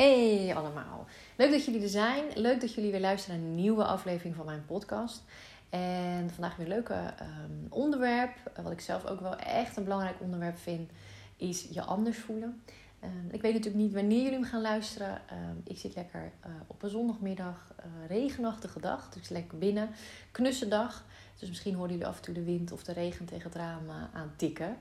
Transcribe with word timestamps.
Hey 0.00 0.56
allemaal. 0.56 1.06
Leuk 1.36 1.50
dat 1.50 1.64
jullie 1.64 1.82
er 1.82 1.88
zijn. 1.88 2.24
Leuk 2.34 2.60
dat 2.60 2.74
jullie 2.74 2.90
weer 2.90 3.00
luisteren 3.00 3.40
naar 3.40 3.48
een 3.48 3.54
nieuwe 3.54 3.84
aflevering 3.84 4.34
van 4.34 4.44
mijn 4.44 4.64
podcast. 4.66 5.22
En 5.70 6.30
vandaag 6.30 6.56
weer 6.56 6.66
een 6.66 6.72
leuke 6.72 6.94
um, 6.94 7.66
onderwerp. 7.70 8.30
Wat 8.62 8.72
ik 8.72 8.80
zelf 8.80 9.06
ook 9.06 9.20
wel 9.20 9.36
echt 9.36 9.76
een 9.76 9.84
belangrijk 9.84 10.20
onderwerp 10.20 10.58
vind, 10.58 10.90
is 11.36 11.66
je 11.70 11.82
anders 11.82 12.18
voelen. 12.18 12.62
Um, 13.04 13.28
ik 13.30 13.42
weet 13.42 13.52
natuurlijk 13.52 13.82
niet 13.82 13.92
wanneer 13.92 14.22
jullie 14.22 14.32
hem 14.32 14.44
gaan 14.44 14.60
luisteren. 14.60 15.22
Um, 15.32 15.60
ik 15.64 15.78
zit 15.78 15.94
lekker 15.94 16.32
uh, 16.46 16.52
op 16.66 16.82
een 16.82 16.90
zondagmiddag, 16.90 17.74
uh, 17.78 18.08
regenachtige 18.08 18.80
dag. 18.80 19.08
Dus 19.08 19.28
lekker 19.28 19.58
binnen. 19.58 19.90
Knusse 20.30 20.68
dag. 20.68 21.04
Dus 21.38 21.48
misschien 21.48 21.74
horen 21.74 21.90
jullie 21.90 22.06
af 22.06 22.16
en 22.16 22.22
toe 22.22 22.34
de 22.34 22.44
wind 22.44 22.72
of 22.72 22.84
de 22.84 22.92
regen 22.92 23.26
tegen 23.26 23.44
het 23.44 23.54
raam 23.54 23.90
aan 24.12 24.32
tikken. 24.36 24.76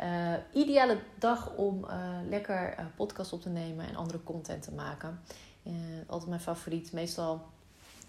Uh, 0.00 0.34
ideale 0.52 0.98
dag 1.18 1.56
om 1.56 1.84
uh, 1.84 2.18
lekker 2.28 2.78
uh, 2.78 2.86
podcast 2.96 3.32
op 3.32 3.42
te 3.42 3.48
nemen 3.48 3.88
en 3.88 3.96
andere 3.96 4.22
content 4.22 4.62
te 4.62 4.72
maken. 4.72 5.20
altijd 6.06 6.28
mijn 6.28 6.40
favoriet. 6.40 6.92
Meestal, 6.92 7.42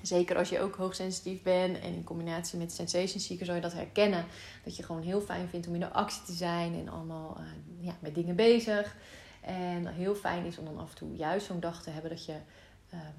zeker 0.02 0.38
als 0.38 0.50
je 0.50 0.60
ook 0.60 0.76
hoogsensitief 0.76 1.42
bent 1.42 1.80
en 1.80 1.94
in 1.94 2.04
combinatie 2.04 2.60
met 2.60 2.74
Sensation 2.74 3.20
Seeker, 3.20 3.46
zou 3.46 3.58
je 3.58 3.64
dat 3.64 3.74
herkennen. 3.74 4.26
Dat 4.64 4.76
je 4.78 4.84
gewoon 4.84 5.02
heel 5.02 5.22
fijn 5.22 5.48
vindt 5.48 5.68
om 5.68 5.74
in 5.74 5.80
de 5.80 5.92
actie 5.92 6.24
te 6.24 6.34
zijn 6.34 6.74
en 6.74 6.90
allemaal 6.90 7.38
ja, 7.80 7.94
met 8.00 8.16
dingen 8.16 8.36
bezig. 8.36 8.96
En 9.42 9.88
heel 9.88 10.16
fijn 10.16 10.46
is 10.46 10.58
om 10.58 10.66
dan 10.66 10.80
af 10.80 10.90
en 10.90 10.96
toe 10.96 11.16
juist 11.16 11.46
zo'n 11.46 11.60
dag 11.60 11.84
te 11.84 11.90
hebben 11.90 12.10
dat 12.10 12.26
je 12.26 12.36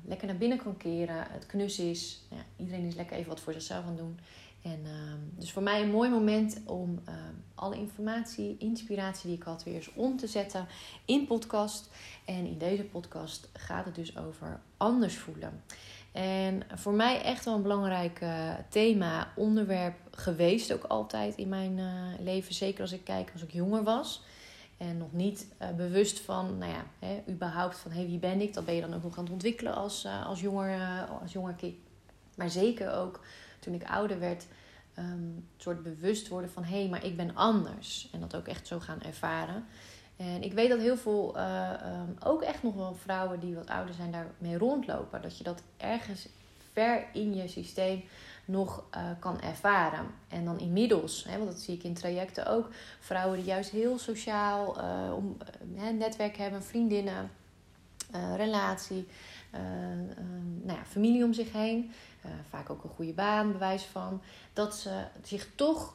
lekker 0.05 0.27
naar 0.27 0.37
binnen 0.37 0.59
kan 0.59 0.77
keren. 0.77 1.27
Het 1.31 1.47
knus 1.47 1.79
is. 1.79 2.23
Ja, 2.31 2.45
iedereen 2.57 2.85
is 2.85 2.95
lekker 2.95 3.17
even 3.17 3.29
wat 3.29 3.41
voor 3.41 3.53
zichzelf 3.53 3.83
aan 3.83 3.89
het 3.89 3.99
doen. 3.99 4.19
En 4.67 4.81
uh, 4.85 4.93
dus 5.39 5.53
voor 5.53 5.63
mij 5.63 5.83
een 5.83 5.91
mooi 5.91 6.11
moment 6.11 6.61
om 6.65 6.99
uh, 7.09 7.15
alle 7.55 7.77
informatie, 7.77 8.57
inspiratie 8.59 9.29
die 9.29 9.37
ik 9.39 9.43
had, 9.43 9.65
weer 9.65 9.75
eens 9.75 9.93
om 9.95 10.17
te 10.17 10.27
zetten 10.27 10.67
in 11.05 11.27
podcast. 11.27 11.91
En 12.25 12.47
in 12.47 12.59
deze 12.59 12.85
podcast 12.85 13.49
gaat 13.53 13.85
het 13.85 13.95
dus 13.95 14.19
over 14.19 14.61
anders 14.77 15.17
voelen. 15.17 15.63
En 16.13 16.63
voor 16.75 16.93
mij 16.93 17.23
echt 17.23 17.45
wel 17.45 17.55
een 17.55 17.63
belangrijk 17.63 18.21
uh, 18.21 18.55
thema, 18.69 19.33
onderwerp 19.37 19.97
geweest 20.11 20.73
ook 20.73 20.85
altijd 20.85 21.37
in 21.37 21.49
mijn 21.49 21.79
uh, 21.79 21.93
leven. 22.21 22.55
Zeker 22.55 22.81
als 22.81 22.93
ik 22.93 23.05
kijk 23.05 23.31
als 23.33 23.43
ik 23.43 23.53
jonger 23.53 23.83
was. 23.83 24.23
En 24.77 24.97
nog 24.97 25.13
niet 25.13 25.47
uh, 25.63 25.71
bewust 25.71 26.21
van, 26.21 26.59
nou 26.59 26.73
ja, 26.73 26.85
hè, 26.99 27.23
überhaupt 27.29 27.79
van, 27.79 27.91
hey, 27.91 28.07
wie 28.07 28.19
ben 28.19 28.41
ik? 28.41 28.55
Dat 28.55 28.65
ben 28.65 28.75
je 28.75 28.81
dan 28.81 28.95
ook 28.95 29.03
nog 29.03 29.19
aan 29.19 29.25
het 29.25 29.33
ontwikkelen 29.33 29.75
als, 29.75 30.07
als, 30.27 30.41
jonger, 30.41 31.07
als 31.23 31.33
jonger 31.33 31.55
kind. 31.55 31.75
Maar 32.37 32.51
zeker 32.51 32.93
ook 32.93 33.21
toen 33.67 33.75
ik 33.75 33.91
ouder 33.91 34.19
werd, 34.19 34.47
een 34.95 35.49
soort 35.57 35.83
bewust 35.83 36.29
worden 36.29 36.51
van 36.51 36.65
hé, 36.65 36.79
hey, 36.79 36.89
maar 36.89 37.05
ik 37.05 37.17
ben 37.17 37.35
anders. 37.35 38.09
En 38.13 38.21
dat 38.21 38.37
ook 38.37 38.47
echt 38.47 38.67
zo 38.67 38.81
gaan 38.81 39.03
ervaren. 39.03 39.65
En 40.17 40.43
ik 40.43 40.53
weet 40.53 40.69
dat 40.69 40.79
heel 40.79 40.97
veel, 40.97 41.37
uh, 41.37 41.71
um, 41.87 42.17
ook 42.25 42.43
echt 42.43 42.63
nog 42.63 42.75
wel 42.75 42.95
vrouwen 42.95 43.41
die 43.41 43.55
wat 43.55 43.69
ouder 43.69 43.95
zijn, 43.95 44.11
daarmee 44.11 44.59
rondlopen. 44.59 45.23
Dat 45.23 45.39
je 45.39 45.45
dat 45.45 45.63
ergens 45.77 46.29
ver 46.73 47.05
in 47.13 47.35
je 47.35 47.49
systeem 47.49 48.05
nog 48.45 48.85
uh, 48.95 49.01
kan 49.19 49.41
ervaren. 49.41 50.07
En 50.29 50.45
dan 50.45 50.59
inmiddels, 50.59 51.25
hè, 51.29 51.37
want 51.39 51.51
dat 51.51 51.61
zie 51.61 51.75
ik 51.75 51.83
in 51.83 51.95
trajecten 51.95 52.47
ook, 52.47 52.69
vrouwen 53.01 53.37
die 53.37 53.47
juist 53.47 53.71
heel 53.71 53.99
sociaal 53.99 54.79
uh, 54.79 55.15
om, 55.15 55.37
netwerk 55.99 56.37
hebben, 56.37 56.63
vriendinnen, 56.63 57.31
relatie, 58.37 59.09
nou 60.63 60.79
ja, 60.79 60.85
familie 60.85 61.25
om 61.25 61.33
zich 61.33 61.53
heen 61.53 61.91
uh, 62.27 62.33
vaak 62.49 62.71
ook 62.71 62.85
een 62.85 62.91
goede 62.91 63.13
baan, 63.13 63.53
bewijs 63.53 63.85
van. 63.85 64.23
Dat 64.53 64.77
ze 64.77 65.05
zich 65.23 65.49
toch 65.55 65.95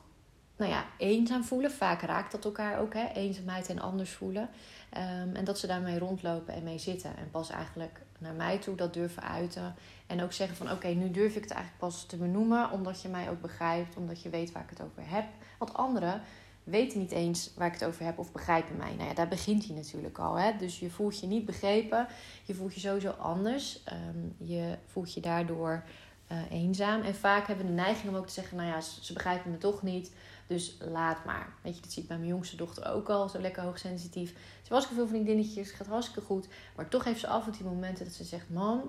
nou 0.62 0.72
ja, 0.72 0.86
eenzaam 0.98 1.44
voelen. 1.44 1.72
Vaak 1.72 2.02
raakt 2.02 2.32
dat 2.32 2.46
elkaar 2.46 2.80
ook, 2.80 2.94
hè? 2.94 3.08
eenzaamheid 3.14 3.70
en 3.70 3.80
anders 3.80 4.12
voelen. 4.12 4.50
Um, 4.98 5.36
en 5.36 5.44
dat 5.44 5.60
ze 5.60 5.68
daarmee 5.68 6.00
rondlopen 6.00 6.54
en 6.54 6.64
mee 6.64 6.78
zitten. 6.78 7.18
En 7.18 7.30
pas 7.32 7.50
eigenlijk 7.50 8.02
naar 8.18 8.34
mij 8.34 8.58
toe 8.58 8.76
dat 8.76 8.94
durven 8.94 9.24
uiten. 9.24 9.76
En 10.08 10.22
ook 10.22 10.34
zeggen 10.34 10.58
van 10.58 10.72
oké, 10.72 10.88
nu 10.88 11.12
durf 11.12 11.36
ik 11.36 11.44
het 11.44 11.52
eigenlijk 11.52 11.82
pas 11.82 12.06
te 12.06 12.18
benoemen. 12.18 12.72
Omdat 12.72 13.02
je 13.02 13.10
mij 13.10 13.30
ook 13.30 13.42
begrijpt, 13.42 13.96
omdat 13.96 14.22
je 14.22 14.30
weet 14.30 14.52
waar 14.52 14.64
ik 14.64 14.70
het 14.70 14.82
over 14.82 15.04
heb. 15.06 15.26
Want 15.58 15.74
anderen 15.74 16.22
weten 16.64 17.00
niet 17.00 17.12
eens 17.12 17.52
waar 17.56 17.68
ik 17.68 17.74
het 17.74 17.86
over 17.86 18.06
heb 18.06 18.20
of 18.20 18.32
begrijpen 18.32 18.78
mij. 18.78 18.94
Nou 18.96 19.08
ja, 19.08 19.14
daar 19.14 19.28
begint 19.28 19.66
hij 19.66 19.76
natuurlijk 19.76 20.20
al. 20.20 20.36
Hè? 20.36 20.58
Dus 20.58 20.80
je 20.80 20.90
voelt 20.90 21.20
je 21.20 21.28
niet 21.28 21.46
begrepen. 21.46 22.08
Je 22.44 22.54
voelt 22.54 22.74
je 22.74 22.80
sowieso 22.80 23.10
anders. 23.10 23.84
Um, 24.10 24.36
je 24.38 24.78
voelt 24.86 25.14
je 25.14 25.22
daardoor 25.22 25.84
uh, 26.32 26.52
eenzaam. 26.52 27.02
En 27.02 27.16
vaak 27.16 27.48
hebben 27.48 27.66
we 27.66 27.72
de 27.72 27.82
neiging 27.82 28.10
om 28.10 28.16
ook 28.16 28.28
te 28.28 28.34
zeggen: 28.34 28.58
Nou 28.58 28.70
ja, 28.70 28.82
ze, 28.82 29.14
begrijpen 29.14 29.52
me 29.52 29.58
toch 29.58 29.82
niet. 29.82 30.12
Dus 30.48 30.78
laat 30.80 31.26
maar. 31.26 31.54
Weet 31.62 31.76
je, 31.76 31.82
dat 31.82 31.92
zie 31.92 32.02
ik 32.02 32.08
bij 32.08 32.18
mijn 32.18 32.30
jongste 32.30 32.56
dochter 32.56 32.92
ook 32.92 33.10
al. 33.10 33.30
Zo 33.30 33.40
lekker 33.40 33.64
hoogsensitief. 33.64 34.36
Ze 34.62 34.70
was 34.70 34.88
veel 34.88 35.08
vriendinnetjes. 35.08 35.72
Gaat 35.72 35.88
hartstikke 35.88 36.22
goed. 36.22 36.48
Maar 36.76 36.88
toch 36.88 37.04
heeft 37.04 37.20
ze 37.20 37.28
af 37.28 37.46
en 37.46 37.52
toe 37.52 37.66
momenten 37.66 38.06
dat 38.06 38.14
ze 38.14 38.24
zegt: 38.24 38.50
Mam, 38.50 38.82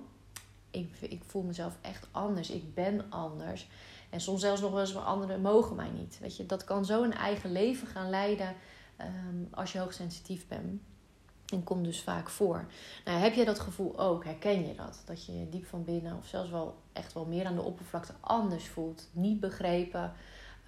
ik, 0.71 0.97
ik 1.01 1.23
voel 1.27 1.43
mezelf 1.43 1.77
echt 1.81 2.07
anders. 2.11 2.51
Ik 2.51 2.75
ben 2.75 3.05
anders. 3.11 3.69
En 4.13 4.21
soms 4.21 4.41
zelfs 4.41 4.61
nog 4.61 4.71
wel 4.71 4.81
eens 4.81 4.93
maar 4.93 5.03
anderen 5.03 5.41
mogen 5.41 5.77
mij 5.77 5.91
niet. 5.91 6.19
Weet 6.21 6.37
je, 6.37 6.47
dat 6.47 6.65
kan 6.65 6.85
zo 6.85 7.03
een 7.03 7.15
eigen 7.15 7.53
leven 7.53 7.87
gaan 7.87 8.11
leiden 8.11 8.55
um, 9.01 9.49
als 9.51 9.73
je 9.73 9.79
hoogsensitief 9.79 10.47
bent. 10.49 10.83
En 11.53 11.65
komt 11.65 11.85
dus 11.85 12.03
vaak 12.03 12.31
voor. 12.31 12.67
Nou, 13.05 13.19
heb 13.19 13.35
jij 13.35 13.45
dat 13.45 13.61
gevoel 13.61 13.99
ook? 13.99 14.25
Herken 14.25 14.67
je 14.67 14.75
dat? 14.75 15.03
Dat 15.05 15.27
je 15.27 15.49
diep 15.51 15.67
van 15.67 15.85
binnen 15.85 16.17
of 16.17 16.27
zelfs 16.27 16.51
wel 16.51 16.77
echt 16.93 17.13
wel 17.13 17.25
meer 17.25 17.47
aan 17.47 17.55
de 17.55 17.63
oppervlakte 17.63 18.13
anders 18.21 18.69
voelt. 18.69 19.09
Niet 19.13 19.41
begrepen. 19.41 20.13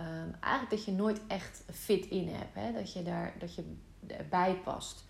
Um, 0.01 0.35
eigenlijk 0.41 0.71
dat 0.71 0.85
je 0.85 0.93
nooit 0.93 1.21
echt 1.27 1.65
fit 1.71 2.07
in 2.07 2.29
hebt. 2.29 2.55
Hè? 2.55 2.73
Dat 2.73 2.93
je 2.93 3.03
daar 3.03 3.35
dat 3.39 3.55
je 3.55 3.75
erbij 4.07 4.61
past. 4.65 5.05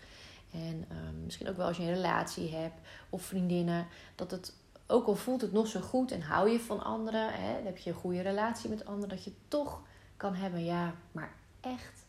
En 0.51 0.85
um, 0.91 1.23
misschien 1.23 1.49
ook 1.49 1.57
wel 1.57 1.67
als 1.67 1.77
je 1.77 1.83
een 1.83 1.93
relatie 1.93 2.55
hebt 2.55 2.79
of 3.09 3.21
vriendinnen. 3.21 3.87
Dat 4.15 4.31
het, 4.31 4.53
ook 4.87 5.07
al 5.07 5.15
voelt 5.15 5.41
het 5.41 5.51
nog 5.51 5.67
zo 5.67 5.79
goed 5.79 6.11
en 6.11 6.21
hou 6.21 6.49
je 6.49 6.59
van 6.59 6.83
anderen. 6.83 7.33
Hè? 7.33 7.61
Heb 7.63 7.77
je 7.77 7.89
een 7.89 7.95
goede 7.95 8.21
relatie 8.21 8.69
met 8.69 8.85
anderen. 8.85 9.09
Dat 9.09 9.23
je 9.23 9.31
toch 9.47 9.81
kan 10.17 10.35
hebben, 10.35 10.63
ja, 10.63 10.93
maar 11.11 11.33
echt, 11.61 12.05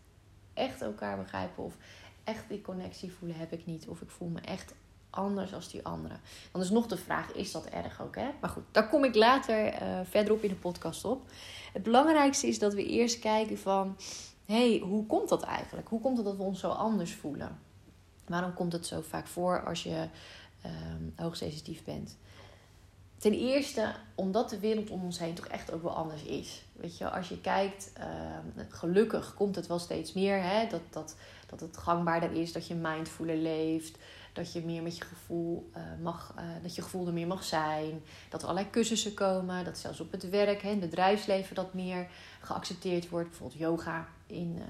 echt 0.55 0.83
elkaar 0.83 1.17
begrijpen. 1.17 1.65
Of 1.65 1.77
echt 2.25 2.49
die 2.49 2.61
connectie 2.61 3.13
voelen 3.13 3.39
heb 3.39 3.53
ik 3.53 3.67
niet. 3.67 3.89
Of 3.89 4.01
ik 4.01 4.11
voel 4.11 4.29
me 4.29 4.41
echt 4.41 4.75
anders 5.11 5.55
als 5.55 5.71
die 5.71 5.85
anderen. 5.85 6.21
Dan 6.53 6.63
is 6.63 6.71
nog 6.71 6.87
de 6.87 6.97
vraag, 6.97 7.33
is 7.33 7.53
dat 7.53 7.65
erg 7.65 8.03
ook? 8.03 8.15
Hè? 8.15 8.29
Maar 8.41 8.51
goed, 8.51 8.63
daar 8.71 8.89
kom 8.89 9.05
ik 9.05 9.15
later 9.15 9.83
uh, 9.83 10.01
verderop 10.05 10.43
in 10.43 10.49
de 10.49 10.55
podcast 10.55 11.05
op. 11.05 11.31
Het 11.73 11.83
belangrijkste 11.83 12.47
is 12.47 12.59
dat 12.59 12.75
we 12.75 12.87
eerst 12.87 13.19
kijken 13.19 13.59
van... 13.59 13.97
hey, 14.45 14.79
hoe 14.85 15.07
komt 15.07 15.29
dat 15.29 15.43
eigenlijk? 15.43 15.89
Hoe 15.89 16.01
komt 16.01 16.17
het 16.17 16.27
dat 16.27 16.37
we 16.37 16.43
ons 16.43 16.61
zo 16.61 16.69
anders 16.69 17.15
voelen? 17.15 17.59
Waarom 18.27 18.55
komt 18.55 18.73
het 18.73 18.87
zo 18.87 19.01
vaak 19.01 19.27
voor 19.27 19.65
als 19.65 19.83
je 19.83 20.09
um, 20.67 21.13
hoogsensitief 21.17 21.85
bent? 21.85 22.17
Ten 23.19 23.33
eerste 23.33 23.95
omdat 24.15 24.51
de 24.51 24.59
wereld 24.59 24.91
om 24.91 25.05
ons 25.05 25.19
heen 25.19 25.35
toch 25.35 25.47
echt 25.47 25.73
ook 25.73 25.83
wel 25.83 25.97
anders 25.97 26.23
is. 26.23 26.65
Weet 26.73 26.99
je, 26.99 27.11
als 27.11 27.29
je 27.29 27.41
kijkt, 27.41 27.93
uh, 27.99 28.05
gelukkig 28.69 29.35
komt 29.35 29.57
het 29.57 29.67
wel 29.67 29.79
steeds 29.79 30.13
meer. 30.13 30.43
Hè? 30.43 30.67
Dat, 30.67 30.81
dat, 30.91 31.17
dat 31.47 31.61
het 31.61 31.77
gangbaarder 31.77 32.33
is, 32.33 32.53
dat 32.53 32.67
je 32.67 32.75
mindfuler 32.75 33.37
leeft. 33.37 33.99
Dat 34.33 34.53
je 34.53 34.65
meer 34.65 34.83
met 34.83 34.97
je 34.97 35.05
gevoel 35.05 35.71
uh, 35.77 35.83
mag, 36.03 36.35
uh, 36.39 36.43
dat 36.63 36.75
je 36.75 36.83
gevoel 36.83 37.07
er 37.07 37.13
meer 37.13 37.27
mag 37.27 37.45
zijn. 37.45 38.03
Dat 38.29 38.43
er 38.43 38.49
allerlei 38.49 38.73
cursussen 38.73 39.15
komen. 39.15 39.65
Dat 39.65 39.79
zelfs 39.79 40.01
op 40.01 40.13
het 40.13 40.31
werk, 40.31 40.63
hè, 40.63 40.69
in 40.69 40.81
het 40.81 40.91
bedrijfsleven, 40.91 41.55
dat 41.55 41.75
meer 41.75 42.09
geaccepteerd 42.41 43.09
wordt. 43.09 43.29
Bijvoorbeeld 43.29 43.61
yoga 43.61 44.09
in, 44.27 44.57
uh, 44.59 44.65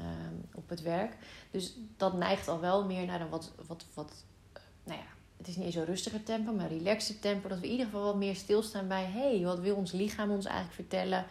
op 0.54 0.68
het 0.68 0.82
werk. 0.82 1.16
Dus 1.50 1.76
dat 1.96 2.14
neigt 2.14 2.48
al 2.48 2.60
wel 2.60 2.84
meer 2.84 3.06
naar 3.06 3.20
een 3.20 3.28
wat, 3.28 3.52
wat, 3.66 3.86
wat 3.94 4.12
nou 4.84 4.98
ja, 4.98 5.06
het 5.36 5.48
is 5.48 5.56
niet 5.56 5.64
eens 5.64 5.74
een 5.74 5.84
rustiger 5.84 6.22
tempo, 6.22 6.52
maar 6.52 6.70
een 6.70 6.78
relaxed 6.78 7.20
tempo. 7.22 7.48
Dat 7.48 7.58
we 7.58 7.64
in 7.64 7.70
ieder 7.70 7.86
geval 7.86 8.04
wat 8.04 8.16
meer 8.16 8.36
stilstaan 8.36 8.88
bij... 8.88 9.04
hey, 9.04 9.40
wat 9.44 9.60
wil 9.60 9.76
ons 9.76 9.92
lichaam 9.92 10.30
ons 10.30 10.44
eigenlijk 10.44 10.74
vertellen? 10.74 11.24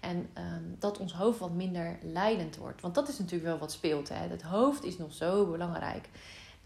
En 0.00 0.16
um, 0.16 0.76
dat 0.78 0.98
ons 0.98 1.12
hoofd 1.12 1.38
wat 1.38 1.52
minder 1.52 1.98
leidend 2.02 2.56
wordt. 2.56 2.80
Want 2.80 2.94
dat 2.94 3.08
is 3.08 3.18
natuurlijk 3.18 3.44
wel 3.44 3.58
wat 3.58 3.72
speelt. 3.72 4.08
Hè? 4.08 4.28
Het 4.28 4.42
hoofd 4.42 4.84
is 4.84 4.98
nog 4.98 5.12
zo 5.12 5.46
belangrijk. 5.46 6.08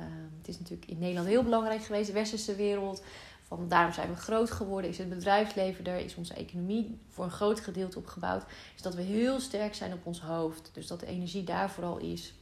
Um, 0.00 0.32
het 0.38 0.48
is 0.48 0.58
natuurlijk 0.58 0.90
in 0.90 0.98
Nederland 0.98 1.26
heel 1.26 1.42
belangrijk 1.42 1.82
geweest, 1.84 2.06
de 2.06 2.12
westerse 2.12 2.54
wereld. 2.54 3.02
Van, 3.42 3.68
daarom 3.68 3.92
zijn 3.92 4.08
we 4.08 4.16
groot 4.16 4.50
geworden, 4.50 4.90
is 4.90 4.98
het 4.98 5.08
bedrijfsleven 5.08 5.86
er, 5.86 5.98
is 5.98 6.14
onze 6.14 6.34
economie 6.34 6.98
voor 7.08 7.24
een 7.24 7.30
groot 7.30 7.60
gedeelte 7.60 7.98
op 7.98 8.06
gebouwd. 8.06 8.44
Is 8.74 8.82
dat 8.82 8.94
we 8.94 9.02
heel 9.02 9.40
sterk 9.40 9.74
zijn 9.74 9.92
op 9.92 10.06
ons 10.06 10.20
hoofd. 10.20 10.70
Dus 10.72 10.86
dat 10.86 11.00
de 11.00 11.06
energie 11.06 11.44
daar 11.44 11.70
vooral 11.70 11.98
is. 11.98 12.34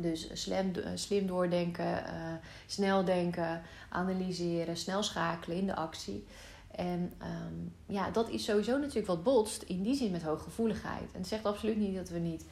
Dus 0.00 0.42
slim, 0.42 0.72
slim 0.94 1.26
doordenken, 1.26 2.04
uh, 2.04 2.32
snel 2.66 3.04
denken, 3.04 3.62
analyseren, 3.88 4.76
snel 4.76 5.02
schakelen 5.02 5.56
in 5.56 5.66
de 5.66 5.74
actie. 5.74 6.24
En 6.70 7.12
um, 7.22 7.74
ja, 7.86 8.10
dat 8.10 8.28
is 8.30 8.44
sowieso 8.44 8.78
natuurlijk 8.78 9.06
wat 9.06 9.22
botst 9.22 9.62
in 9.62 9.82
die 9.82 9.94
zin 9.94 10.10
met 10.10 10.22
hooggevoeligheid. 10.22 11.12
En 11.12 11.18
het 11.18 11.28
zegt 11.28 11.44
absoluut 11.44 11.76
niet 11.76 11.96
dat 11.96 12.08
we 12.08 12.18
niet, 12.18 12.44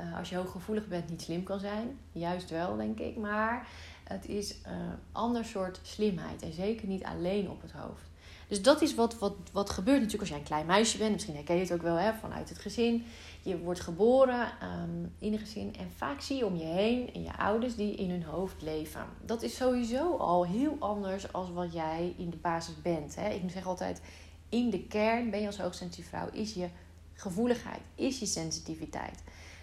uh, 0.00 0.18
als 0.18 0.28
je 0.28 0.36
hooggevoelig 0.36 0.88
bent, 0.88 1.10
niet 1.10 1.22
slim 1.22 1.42
kan 1.42 1.58
zijn. 1.58 1.98
Juist 2.12 2.50
wel, 2.50 2.76
denk 2.76 2.98
ik. 2.98 3.16
Maar 3.16 3.68
Het 4.04 4.28
is 4.28 4.50
een 4.62 4.72
uh, 4.72 4.92
ander 5.12 5.44
soort 5.44 5.80
slimheid. 5.82 6.42
En 6.42 6.52
zeker 6.52 6.88
niet 6.88 7.04
alleen 7.04 7.50
op 7.50 7.62
het 7.62 7.72
hoofd. 7.72 8.10
Dus 8.54 8.62
dat 8.62 8.82
is 8.82 8.94
wat, 8.94 9.18
wat, 9.18 9.34
wat 9.52 9.70
gebeurt 9.70 9.96
natuurlijk 9.96 10.20
als 10.20 10.30
jij 10.30 10.38
een 10.38 10.44
klein 10.44 10.66
meisje 10.66 10.98
bent. 10.98 11.12
Misschien 11.12 11.34
herken 11.34 11.54
je 11.54 11.60
het 11.60 11.72
ook 11.72 11.82
wel 11.82 11.96
hè, 11.96 12.12
vanuit 12.12 12.48
het 12.48 12.58
gezin. 12.58 13.04
Je 13.42 13.58
wordt 13.58 13.80
geboren 13.80 14.48
um, 14.62 15.12
in 15.18 15.32
een 15.32 15.38
gezin. 15.38 15.74
En 15.76 15.90
vaak 15.96 16.20
zie 16.20 16.36
je 16.36 16.46
om 16.46 16.56
je 16.56 16.64
heen 16.64 17.14
en 17.14 17.22
je 17.22 17.36
ouders 17.36 17.76
die 17.76 17.94
in 17.94 18.10
hun 18.10 18.22
hoofd 18.22 18.62
leven. 18.62 19.06
Dat 19.26 19.42
is 19.42 19.56
sowieso 19.56 20.16
al 20.16 20.46
heel 20.46 20.76
anders 20.78 21.32
als 21.32 21.50
wat 21.50 21.72
jij 21.72 22.14
in 22.16 22.30
de 22.30 22.36
basis 22.36 22.82
bent. 22.82 23.14
Hè. 23.14 23.28
Ik 23.28 23.50
zeg 23.50 23.66
altijd, 23.66 24.00
in 24.48 24.70
de 24.70 24.86
kern 24.86 25.30
ben 25.30 25.40
je 25.40 25.46
als 25.46 25.58
hoogsensitieve 25.58 26.08
vrouw. 26.08 26.28
Is 26.32 26.54
je 26.54 26.68
gevoeligheid, 27.14 27.82
is 27.94 28.18
je 28.18 28.26
sensitiviteit. 28.26 29.22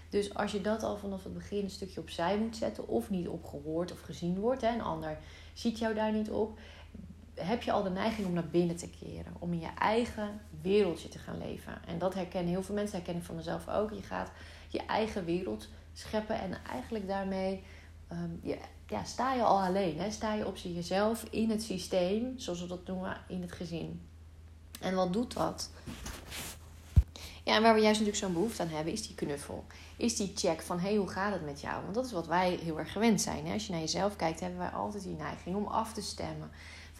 Dus 0.10 0.34
als 0.34 0.52
je 0.52 0.62
dat 0.62 0.84
al 0.84 0.98
vanaf 0.98 1.24
het 1.24 1.34
begin 1.34 1.64
een 1.64 1.70
stukje 1.70 2.00
opzij 2.00 2.38
moet 2.38 2.56
zetten, 2.56 2.88
of 2.88 3.10
niet 3.10 3.28
op 3.28 3.46
gehoord 3.46 3.92
of 3.92 4.02
gezien 4.02 4.40
wordt, 4.40 4.62
hè, 4.62 4.74
een 4.74 4.82
ander 4.82 5.18
ziet 5.54 5.80
jou 5.80 5.94
daar 5.94 6.12
niet 6.12 6.30
op, 6.30 6.60
heb 7.48 7.62
je 7.62 7.72
al 7.72 7.84
de 7.84 7.90
neiging 7.90 8.28
om 8.28 8.34
naar 8.34 8.48
binnen 8.48 8.76
te 8.76 8.90
keren. 8.90 9.34
Om 9.40 9.54
in 9.54 9.60
je 9.60 9.74
eigen 9.80 10.42
wereldje 10.62 11.10
te 11.10 11.20
gaan 11.20 11.38
leven. 11.38 11.82
En 11.88 12.00
dat 12.00 12.14
herkennen 12.14 12.52
heel 12.52 12.64
veel 12.64 12.76
mensen, 12.76 12.98
herken 12.98 13.16
ik 13.16 13.24
van 13.24 13.36
mezelf 13.36 13.68
ook. 13.68 13.92
Je 13.92 14.02
gaat 14.02 14.32
je 14.68 14.86
eigen 14.86 15.26
wereld 15.26 15.68
scheppen 15.94 16.40
en 16.40 16.58
eigenlijk 16.66 17.08
daarmee 17.08 17.64
um, 18.12 18.40
je, 18.44 18.58
ja, 18.88 19.04
sta 19.04 19.34
je 19.34 19.44
al 19.44 19.62
alleen. 19.62 20.00
Hè? 20.00 20.12
Sta 20.12 20.34
je 20.34 20.48
op 20.48 20.56
jezelf 20.56 21.26
in 21.30 21.50
het 21.50 21.64
systeem, 21.64 22.34
zoals 22.40 22.62
we 22.62 22.68
dat 22.68 22.88
noemen, 22.88 23.18
in 23.28 23.42
het 23.42 23.52
gezin. 23.52 24.02
En 24.82 24.96
wat 24.96 25.14
doet 25.14 25.34
dat? 25.34 25.70
Ja, 27.44 27.56
en 27.56 27.62
waar 27.62 27.74
we 27.74 27.82
juist 27.82 28.00
natuurlijk 28.00 28.26
zo'n 28.26 28.34
behoefte 28.34 28.62
aan 28.62 28.68
hebben, 28.68 28.94
is 28.94 29.08
die 29.08 29.16
knuffel. 29.16 29.66
Is 29.98 30.16
die 30.16 30.32
check 30.36 30.62
van, 30.62 30.80
hé, 30.80 30.88
hey, 30.88 30.96
hoe 30.96 31.08
gaat 31.08 31.34
het 31.34 31.46
met 31.46 31.62
jou? 31.62 31.82
Want 31.84 31.96
dat 31.96 32.06
is 32.06 32.12
wat 32.12 32.28
wij 32.28 32.60
heel 32.62 32.80
erg 32.80 32.92
gewend 32.92 33.22
zijn. 33.22 33.46
Hè? 33.46 33.54
Als 33.54 33.66
je 33.66 33.72
naar 33.72 33.82
jezelf 33.82 34.16
kijkt, 34.16 34.40
hebben 34.40 34.60
wij 34.60 34.70
altijd 34.70 35.04
die 35.04 35.16
neiging 35.16 35.56
om 35.56 35.68
af 35.68 35.94
te 35.94 36.02
stemmen. 36.02 36.52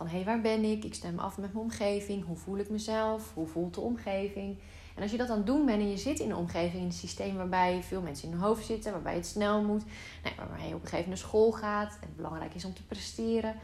Van, 0.02 0.10
hey, 0.10 0.24
waar 0.24 0.42
ben 0.42 0.64
ik? 0.64 0.84
Ik 0.84 0.94
stem 0.94 1.20
af 1.20 1.38
met 1.38 1.54
mijn 1.54 1.66
omgeving. 1.66 2.26
Hoe 2.26 2.36
voel 2.36 2.58
ik 2.58 2.70
mezelf? 2.70 3.34
Hoe 3.34 3.48
voelt 3.48 3.74
de 3.74 3.82
omgeving? 3.82 4.58
En 4.96 5.02
als 5.02 5.12
je 5.12 5.18
dat 5.18 5.30
aan 5.30 5.38
het 5.38 5.46
doen 5.46 5.66
bent 5.66 5.82
en 5.82 5.90
je 5.90 5.98
zit 5.98 6.20
in 6.20 6.30
een 6.30 6.36
omgeving, 6.36 6.76
in 6.76 6.86
een 6.86 6.92
systeem 6.92 7.36
waarbij 7.36 7.84
veel 7.84 8.02
mensen 8.02 8.28
in 8.28 8.34
hun 8.34 8.44
hoofd 8.44 8.66
zitten, 8.66 8.92
waarbij 8.92 9.16
het 9.16 9.26
snel 9.26 9.62
moet, 9.62 9.84
nou, 10.24 10.36
waarbij 10.36 10.68
je 10.68 10.76
op 10.76 10.82
een 10.82 10.88
gegeven 10.88 10.98
moment 10.98 11.08
naar 11.08 11.18
school 11.18 11.52
gaat 11.52 11.94
en 11.94 12.08
het 12.08 12.16
belangrijk 12.16 12.54
is 12.54 12.66
om 12.66 12.74
te 12.74 12.86
presteren, 12.86 13.56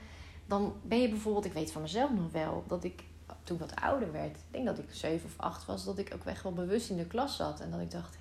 dan 0.46 0.74
ben 0.84 1.02
je 1.02 1.10
bijvoorbeeld, 1.10 1.46
ik 1.46 1.54
weet 1.54 1.72
van 1.72 1.82
mezelf 1.82 2.12
nog 2.12 2.32
wel, 2.32 2.64
dat 2.68 2.84
ik 2.84 3.04
toen 3.44 3.56
ik 3.56 3.62
wat 3.62 3.82
ouder 3.82 4.12
werd, 4.12 4.36
ik 4.36 4.52
denk 4.52 4.66
dat 4.66 4.78
ik 4.78 4.86
zeven 4.90 5.30
of 5.30 5.46
acht 5.46 5.66
was, 5.66 5.86
dat 5.86 5.98
ik 5.98 6.14
ook 6.14 6.26
echt 6.26 6.44
wel 6.44 6.54
bewust 6.54 6.90
in 6.90 6.98
de 6.98 7.08
klas 7.08 7.36
zat. 7.36 7.60
En 7.60 7.72
dat 7.72 7.80
ik 7.80 7.92
dacht, 7.92 8.18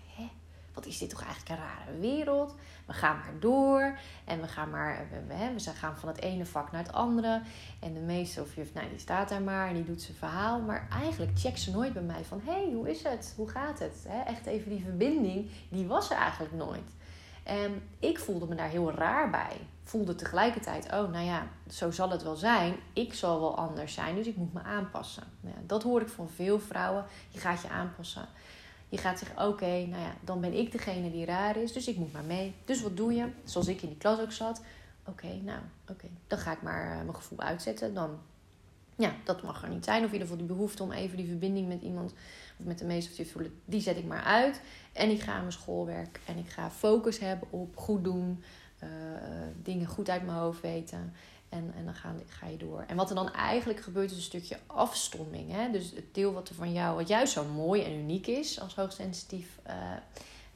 wat 0.77 0.87
is 0.87 0.99
dit 0.99 1.11
toch 1.11 1.23
eigenlijk 1.23 1.51
een 1.51 1.67
rare 1.67 1.99
wereld? 2.01 2.55
We 2.87 2.93
gaan 2.93 3.17
maar 3.17 3.41
door 3.41 3.99
en 4.25 4.41
we 4.41 4.49
gaan 4.49 4.71
maar, 4.71 5.07
we, 5.11 5.35
we, 5.55 5.71
gaan 5.75 5.97
van 5.97 6.09
het 6.09 6.21
ene 6.21 6.47
vak 6.47 6.73
naar 6.73 6.83
het 6.83 6.93
andere. 6.93 7.43
En 7.81 7.95
de 7.95 8.01
meester 8.01 8.43
of 8.43 8.55
juf, 8.55 8.75
nou, 8.75 8.89
die 8.89 8.99
staat 8.99 9.29
daar 9.29 9.43
maar 9.43 9.69
en 9.69 9.75
die 9.75 9.85
doet 9.85 10.03
zijn 10.03 10.17
verhaal. 10.17 10.61
Maar 10.61 10.89
eigenlijk 10.91 11.39
checkt 11.39 11.61
ze 11.61 11.71
nooit 11.71 11.93
bij 11.93 12.03
mij 12.03 12.25
van, 12.25 12.41
hé, 12.45 12.53
hey, 12.53 12.73
hoe 12.75 12.91
is 12.91 13.03
het? 13.03 13.33
Hoe 13.37 13.49
gaat 13.49 13.79
het? 13.79 14.07
echt 14.27 14.47
even 14.47 14.71
die 14.71 14.85
verbinding, 14.85 15.51
die 15.69 15.87
was 15.87 16.11
er 16.11 16.17
eigenlijk 16.17 16.55
nooit. 16.55 16.95
En 17.43 17.83
ik 17.99 18.19
voelde 18.19 18.47
me 18.47 18.55
daar 18.55 18.69
heel 18.69 18.93
raar 18.93 19.31
bij. 19.31 19.57
Voelde 19.83 20.15
tegelijkertijd, 20.15 20.85
oh 20.85 21.11
nou 21.11 21.25
ja, 21.25 21.47
zo 21.71 21.91
zal 21.91 22.11
het 22.11 22.23
wel 22.23 22.37
zijn. 22.37 22.77
Ik 22.93 23.15
zal 23.15 23.41
wel 23.41 23.57
anders 23.57 23.95
zijn, 23.95 24.15
dus 24.15 24.27
ik 24.27 24.37
moet 24.37 24.53
me 24.53 24.63
aanpassen. 24.63 25.23
Nou 25.41 25.57
dat 25.67 25.83
hoor 25.83 26.01
ik 26.01 26.09
van 26.09 26.29
veel 26.29 26.61
vrouwen. 26.61 27.05
Je 27.29 27.39
gaat 27.39 27.63
je 27.63 27.69
aanpassen. 27.69 28.29
Je 28.89 28.99
gaat 28.99 29.19
zeggen, 29.19 29.49
oké, 29.49 29.87
nou 29.87 30.03
ja, 30.03 30.15
dan 30.25 30.41
ben 30.41 30.53
ik 30.53 30.73
degene 30.73 31.11
die 31.11 31.25
raar 31.25 31.57
is, 31.57 31.73
dus 31.73 31.89
ik 31.89 31.97
moet 31.97 32.13
maar 32.13 32.25
mee. 32.25 32.55
Dus 32.65 32.83
wat 32.83 32.97
doe 32.97 33.15
je? 33.15 33.27
Zoals 33.45 33.69
ik 33.69 33.83
in 33.83 33.89
die 33.89 33.99
klas 33.99 34.21
ook 34.21 34.33
zat. 34.33 34.63
Oké, 35.05 35.41
nou, 35.43 35.61
oké, 35.89 36.07
dan 36.27 36.39
ga 36.39 36.53
ik 36.53 36.63
maar 36.63 36.91
uh, 36.91 36.97
mijn 36.97 37.15
gevoel 37.15 37.41
uitzetten. 37.41 37.95
Dan, 37.95 38.19
ja, 38.97 39.15
dat 39.25 39.43
mag 39.43 39.63
er 39.63 39.69
niet 39.69 39.85
zijn. 39.85 39.99
Of 39.99 40.07
in 40.07 40.13
ieder 40.13 40.29
geval 40.29 40.47
die 40.47 40.57
behoefte 40.57 40.83
om 40.83 40.93
even 40.93 41.17
die 41.17 41.27
verbinding 41.27 41.69
met 41.69 41.83
iemand 41.83 42.13
of 42.59 42.67
met 42.67 42.79
de 42.79 42.85
meester 42.85 43.25
of 43.25 43.31
voelen, 43.31 43.61
die 43.65 43.81
zet 43.81 43.97
ik 43.97 44.05
maar 44.05 44.23
uit. 44.23 44.61
En 44.93 45.11
ik 45.11 45.21
ga 45.21 45.33
aan 45.33 45.41
mijn 45.41 45.53
schoolwerk 45.53 46.21
en 46.27 46.39
ik 46.39 46.49
ga 46.49 46.71
focus 46.71 47.19
hebben 47.19 47.49
op 47.51 47.77
goed 47.77 48.05
doen, 48.05 48.43
uh, 48.83 48.89
dingen 49.63 49.87
goed 49.87 50.11
uit 50.11 50.25
mijn 50.25 50.39
hoofd 50.39 50.61
weten. 50.61 51.13
En, 51.49 51.73
en 51.77 51.85
dan 51.85 51.95
ga, 51.95 52.15
ga, 52.27 52.47
je 52.47 52.57
door. 52.57 52.85
En 52.87 52.97
wat 52.97 53.09
er 53.09 53.15
dan 53.15 53.33
eigenlijk 53.33 53.81
gebeurt, 53.81 54.11
is 54.11 54.17
een 54.17 54.23
stukje 54.23 54.59
afstomming. 54.67 55.53
Hè? 55.53 55.71
Dus 55.71 55.91
het 55.91 56.15
deel 56.15 56.33
wat 56.33 56.49
er 56.49 56.55
van 56.55 56.73
jou, 56.73 56.97
wat 56.97 57.09
juist 57.09 57.33
zo 57.33 57.45
mooi 57.45 57.83
en 57.83 57.99
uniek 57.99 58.27
is 58.27 58.61
als 58.61 58.75
hoogsensitief 58.75 59.59
uh, 59.67 59.73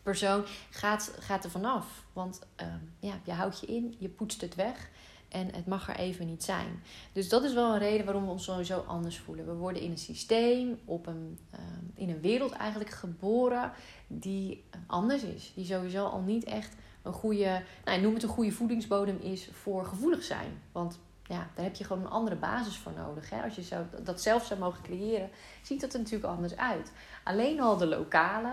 persoon, 0.03 0.45
gaat, 0.71 1.13
gaat 1.19 1.45
er 1.45 1.51
vanaf. 1.51 2.05
Want 2.13 2.41
uh, 2.63 2.67
ja, 2.99 3.21
je 3.25 3.33
houdt 3.33 3.61
je 3.61 3.67
in, 3.67 3.97
je 3.99 4.09
poetst 4.09 4.41
het 4.41 4.55
weg. 4.55 4.91
En 5.29 5.55
het 5.55 5.67
mag 5.67 5.89
er 5.89 5.97
even 5.97 6.27
niet 6.27 6.45
zijn. 6.45 6.83
Dus 7.13 7.29
dat 7.29 7.45
is 7.45 7.53
wel 7.53 7.73
een 7.73 7.79
reden 7.79 8.05
waarom 8.05 8.25
we 8.25 8.31
ons 8.31 8.45
sowieso 8.45 8.79
anders 8.79 9.19
voelen. 9.19 9.47
We 9.47 9.55
worden 9.55 9.83
in 9.83 9.91
een 9.91 9.99
systeem, 9.99 10.79
op 10.85 11.07
een, 11.07 11.39
uh, 11.55 11.61
in 11.95 12.11
een 12.11 12.21
wereld 12.21 12.53
eigenlijk 12.53 12.91
geboren 12.91 13.73
die 14.07 14.65
anders 14.87 15.23
is. 15.23 15.53
Die 15.55 15.65
sowieso 15.65 16.07
al 16.07 16.21
niet 16.21 16.45
echt 16.45 16.75
een 17.03 17.13
goede, 17.13 17.63
nou, 17.85 18.01
noem 18.01 18.15
het 18.15 18.23
een 18.23 18.29
goede 18.29 18.53
voedingsbodem 18.53 19.19
is 19.21 19.49
voor 19.53 19.85
gevoelig 19.85 20.23
zijn. 20.23 20.63
Want 20.73 20.99
ja, 21.23 21.49
daar 21.55 21.65
heb 21.65 21.75
je 21.75 21.85
gewoon 21.85 22.03
een 22.03 22.11
andere 22.11 22.37
basis 22.37 22.77
voor 22.77 22.93
nodig. 22.97 23.31
Hè? 23.31 23.43
Als 23.43 23.55
je 23.55 23.63
zo, 23.63 23.85
dat 24.03 24.23
zelf 24.23 24.45
zou 24.45 24.61
mogen 24.61 24.83
creëren, 24.83 25.31
ziet 25.63 25.81
dat 25.81 25.93
er 25.93 25.99
natuurlijk 25.99 26.33
anders 26.33 26.57
uit. 26.57 26.93
Alleen 27.25 27.61
al 27.61 27.77
de 27.77 27.87
lokale 27.87 28.49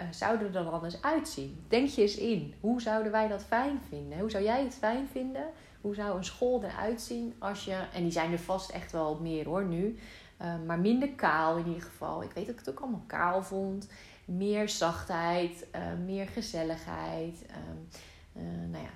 uh, 0.00 0.06
zouden 0.10 0.46
er 0.46 0.52
dan 0.52 0.72
anders 0.72 1.02
uitzien. 1.02 1.64
Denk 1.68 1.88
je 1.88 2.02
eens 2.02 2.16
in, 2.16 2.54
hoe 2.60 2.80
zouden 2.80 3.12
wij 3.12 3.28
dat 3.28 3.44
fijn 3.44 3.80
vinden? 3.88 4.18
Hoe 4.18 4.30
zou 4.30 4.44
jij 4.44 4.62
het 4.62 4.74
fijn 4.74 5.08
vinden? 5.12 5.44
Hoe 5.80 5.94
zou 5.94 6.16
een 6.16 6.24
school 6.24 6.64
eruit 6.64 7.00
zien 7.00 7.34
als 7.38 7.64
je, 7.64 7.84
en 7.94 8.02
die 8.02 8.12
zijn 8.12 8.32
er 8.32 8.38
vast 8.38 8.70
echt 8.70 8.92
wel 8.92 9.18
meer 9.20 9.44
hoor 9.44 9.64
nu, 9.64 9.98
uh, 10.42 10.54
maar 10.66 10.78
minder 10.78 11.08
kaal 11.08 11.56
in 11.56 11.66
ieder 11.66 11.82
geval. 11.82 12.22
Ik 12.22 12.32
weet 12.32 12.46
dat 12.46 12.54
ik 12.54 12.60
het 12.64 12.70
ook 12.70 12.80
allemaal 12.80 13.04
kaal 13.06 13.42
vond 13.42 13.88
meer 14.28 14.68
zachtheid, 14.68 15.66
uh, 15.74 15.82
meer 16.04 16.28
gezelligheid. 16.28 17.44
Uh, 17.50 18.42
nou 18.70 18.84
ja, 18.84 18.90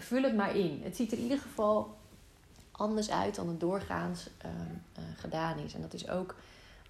vul 0.00 0.22
het 0.22 0.36
maar 0.36 0.56
in. 0.56 0.80
Het 0.82 0.96
ziet 0.96 1.12
er 1.12 1.18
in 1.18 1.22
ieder 1.22 1.38
geval 1.38 1.96
anders 2.70 3.10
uit 3.10 3.34
dan 3.34 3.48
het 3.48 3.60
doorgaans 3.60 4.30
uh, 4.44 4.50
gedaan 5.16 5.58
is. 5.58 5.74
En 5.74 5.80
dat 5.80 5.94
is 5.94 6.08
ook, 6.08 6.34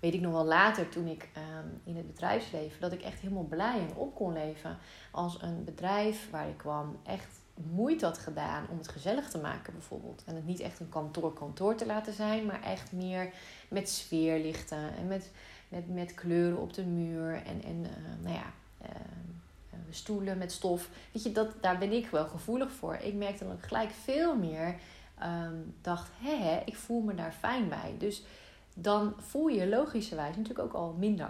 weet 0.00 0.14
ik 0.14 0.20
nog 0.20 0.32
wel 0.32 0.44
later 0.44 0.88
toen 0.88 1.06
ik 1.06 1.28
ehm, 1.32 1.66
in 1.84 1.96
het 1.96 2.06
bedrijfsleven, 2.06 2.80
dat 2.80 2.92
ik 2.92 3.02
echt 3.02 3.20
helemaal 3.20 3.44
blij 3.44 3.78
en 3.78 3.94
op 3.94 4.14
kon 4.14 4.32
leven. 4.32 4.78
Als 5.10 5.42
een 5.42 5.64
bedrijf 5.64 6.30
waar 6.30 6.48
ik 6.48 6.56
kwam 6.56 6.98
echt 7.02 7.40
moeite 7.54 8.04
had 8.04 8.18
gedaan 8.18 8.66
om 8.70 8.78
het 8.78 8.88
gezellig 8.88 9.28
te 9.28 9.38
maken 9.38 9.72
bijvoorbeeld. 9.72 10.22
En 10.26 10.34
het 10.34 10.46
niet 10.46 10.60
echt 10.60 10.80
een 10.80 10.88
kantoor-kantoor 10.88 11.74
te 11.74 11.86
laten 11.86 12.12
zijn, 12.12 12.46
maar 12.46 12.62
echt 12.62 12.92
meer 12.92 13.32
met 13.68 13.88
sfeerlichten 13.88 14.96
en 14.96 15.06
met 15.06 15.30
met, 15.72 15.88
met 15.88 16.14
kleuren 16.14 16.58
op 16.58 16.74
de 16.74 16.84
muur 16.84 17.34
en, 17.34 17.62
en 17.62 17.76
uh, 17.76 18.22
nou 18.22 18.34
ja, 18.34 18.52
uh, 18.82 18.88
stoelen 19.90 20.38
met 20.38 20.52
stof. 20.52 20.88
Weet 21.12 21.22
je, 21.22 21.32
dat, 21.32 21.48
daar 21.60 21.78
ben 21.78 21.92
ik 21.92 22.06
wel 22.06 22.26
gevoelig 22.26 22.72
voor. 22.72 22.94
Ik 22.94 23.14
merkte 23.14 23.44
dan 23.44 23.52
ook 23.52 23.66
gelijk 23.66 23.90
veel 23.90 24.36
meer, 24.36 24.74
um, 25.22 25.74
dacht, 25.80 26.10
hé, 26.20 26.62
ik 26.64 26.76
voel 26.76 27.00
me 27.00 27.14
daar 27.14 27.32
fijn 27.32 27.68
bij. 27.68 27.94
Dus 27.98 28.22
dan 28.74 29.14
voel 29.18 29.48
je 29.48 29.68
logischerwijs 29.68 30.36
natuurlijk 30.36 30.66
ook 30.66 30.74
al 30.74 30.94
minder 30.98 31.28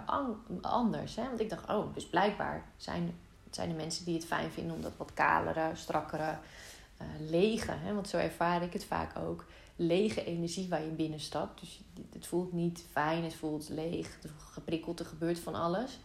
anders. 0.61 1.15
Hè? 1.15 1.23
Want 1.23 1.39
ik 1.39 1.49
dacht, 1.49 1.69
oh, 1.69 1.93
dus 1.93 2.07
blijkbaar 2.07 2.63
zijn, 2.77 3.15
zijn 3.49 3.69
er 3.69 3.75
mensen 3.75 4.05
die 4.05 4.15
het 4.15 4.25
fijn 4.25 4.51
vinden 4.51 4.75
om 4.75 4.81
dat 4.81 4.97
wat 4.97 5.13
kalere, 5.13 5.71
strakkere, 5.73 6.37
uh, 7.01 7.29
lege. 7.29 7.71
Hè? 7.71 7.93
Want 7.93 8.09
zo 8.09 8.17
ervaar 8.17 8.63
ik 8.63 8.73
het 8.73 8.85
vaak 8.85 9.17
ook 9.17 9.45
lege 9.75 10.23
energie 10.25 10.69
waar 10.69 10.83
je 10.83 10.91
binnenstapt. 10.91 11.59
Dus 11.59 11.81
het 12.13 12.27
voelt 12.27 12.53
niet 12.53 12.85
fijn, 12.91 13.23
het 13.23 13.35
voelt 13.35 13.69
leeg, 13.69 14.19
geprikkeld, 14.37 14.99
er 14.99 15.05
gebeurt 15.05 15.39
van 15.39 15.55
alles. 15.55 15.99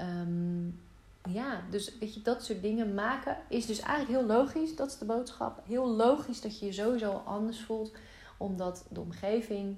Um, 0.00 0.80
ja, 1.28 1.62
dus 1.70 1.98
weet 1.98 2.14
je, 2.14 2.22
dat 2.22 2.44
soort 2.44 2.62
dingen 2.62 2.94
maken 2.94 3.36
is 3.48 3.66
dus 3.66 3.80
eigenlijk 3.80 4.18
heel 4.18 4.36
logisch. 4.36 4.76
Dat 4.76 4.88
is 4.88 4.98
de 4.98 5.04
boodschap. 5.04 5.62
Heel 5.66 5.88
logisch 5.88 6.40
dat 6.40 6.58
je 6.58 6.66
je 6.66 6.72
sowieso 6.72 7.12
anders 7.12 7.60
voelt, 7.60 7.92
omdat 8.36 8.84
de 8.90 9.00
omgeving 9.00 9.76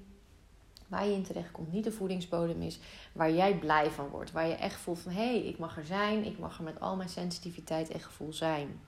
waar 0.87 1.05
je 1.05 1.13
in 1.13 1.23
terecht 1.23 1.51
komt 1.51 1.71
niet 1.71 1.83
de 1.83 1.91
voedingsbodem 1.91 2.61
is, 2.61 2.79
waar 3.11 3.31
jij 3.31 3.57
blij 3.57 3.91
van 3.91 4.07
wordt. 4.07 4.31
Waar 4.31 4.47
je 4.47 4.53
echt 4.53 4.79
voelt 4.79 4.99
van 4.99 5.11
hé, 5.11 5.25
hey, 5.25 5.45
ik 5.45 5.57
mag 5.57 5.77
er 5.77 5.85
zijn, 5.85 6.25
ik 6.25 6.39
mag 6.39 6.57
er 6.57 6.63
met 6.63 6.79
al 6.79 6.95
mijn 6.95 7.09
sensitiviteit 7.09 7.89
en 7.89 7.99
gevoel 7.99 8.33
zijn. 8.33 8.79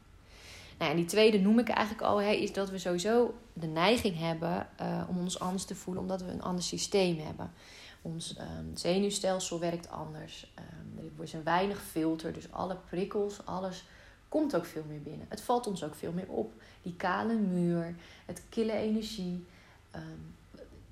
Nou, 0.78 0.92
en 0.92 0.98
die 0.98 1.06
tweede 1.06 1.40
noem 1.40 1.60
ik 1.60 1.70
eigenlijk 1.70 2.08
al, 2.08 2.22
hè, 2.22 2.32
is 2.32 2.54
dat 2.54 2.70
we 2.70 2.78
sowieso 2.78 3.34
de 3.54 3.68
neiging 3.68 4.20
hebben 4.20 4.68
uh, 4.82 5.04
om 5.10 5.18
ons 5.18 5.40
anders 5.40 5.66
te 5.66 5.76
voelen, 5.76 6.04
omdat 6.04 6.22
we 6.22 6.32
een 6.32 6.42
ander 6.42 6.64
systeem 6.64 7.20
hebben. 7.20 7.52
Ons 8.02 8.38
um, 8.40 8.78
zenuwstelsel 8.78 9.60
werkt 9.60 9.90
anders. 9.90 10.52
Um, 10.60 11.12
er 11.18 11.24
is 11.24 11.34
een 11.34 11.44
weinig 11.44 11.82
filter, 11.82 12.34
dus 12.34 12.52
alle 12.52 12.78
prikkels, 12.90 13.46
alles 13.46 13.86
komt 14.30 14.56
ook 14.56 14.66
veel 14.66 14.84
meer 14.88 15.02
binnen. 15.02 15.26
Het 15.30 15.42
valt 15.42 15.68
ons 15.68 15.84
ook 15.84 15.96
veel 15.96 16.12
meer 16.12 16.28
op. 16.28 16.54
Die 16.82 16.96
kale 16.96 17.34
muur, 17.34 17.96
het 18.26 18.44
kille 18.50 18.74
energie. 18.74 19.46
Um, 19.96 20.36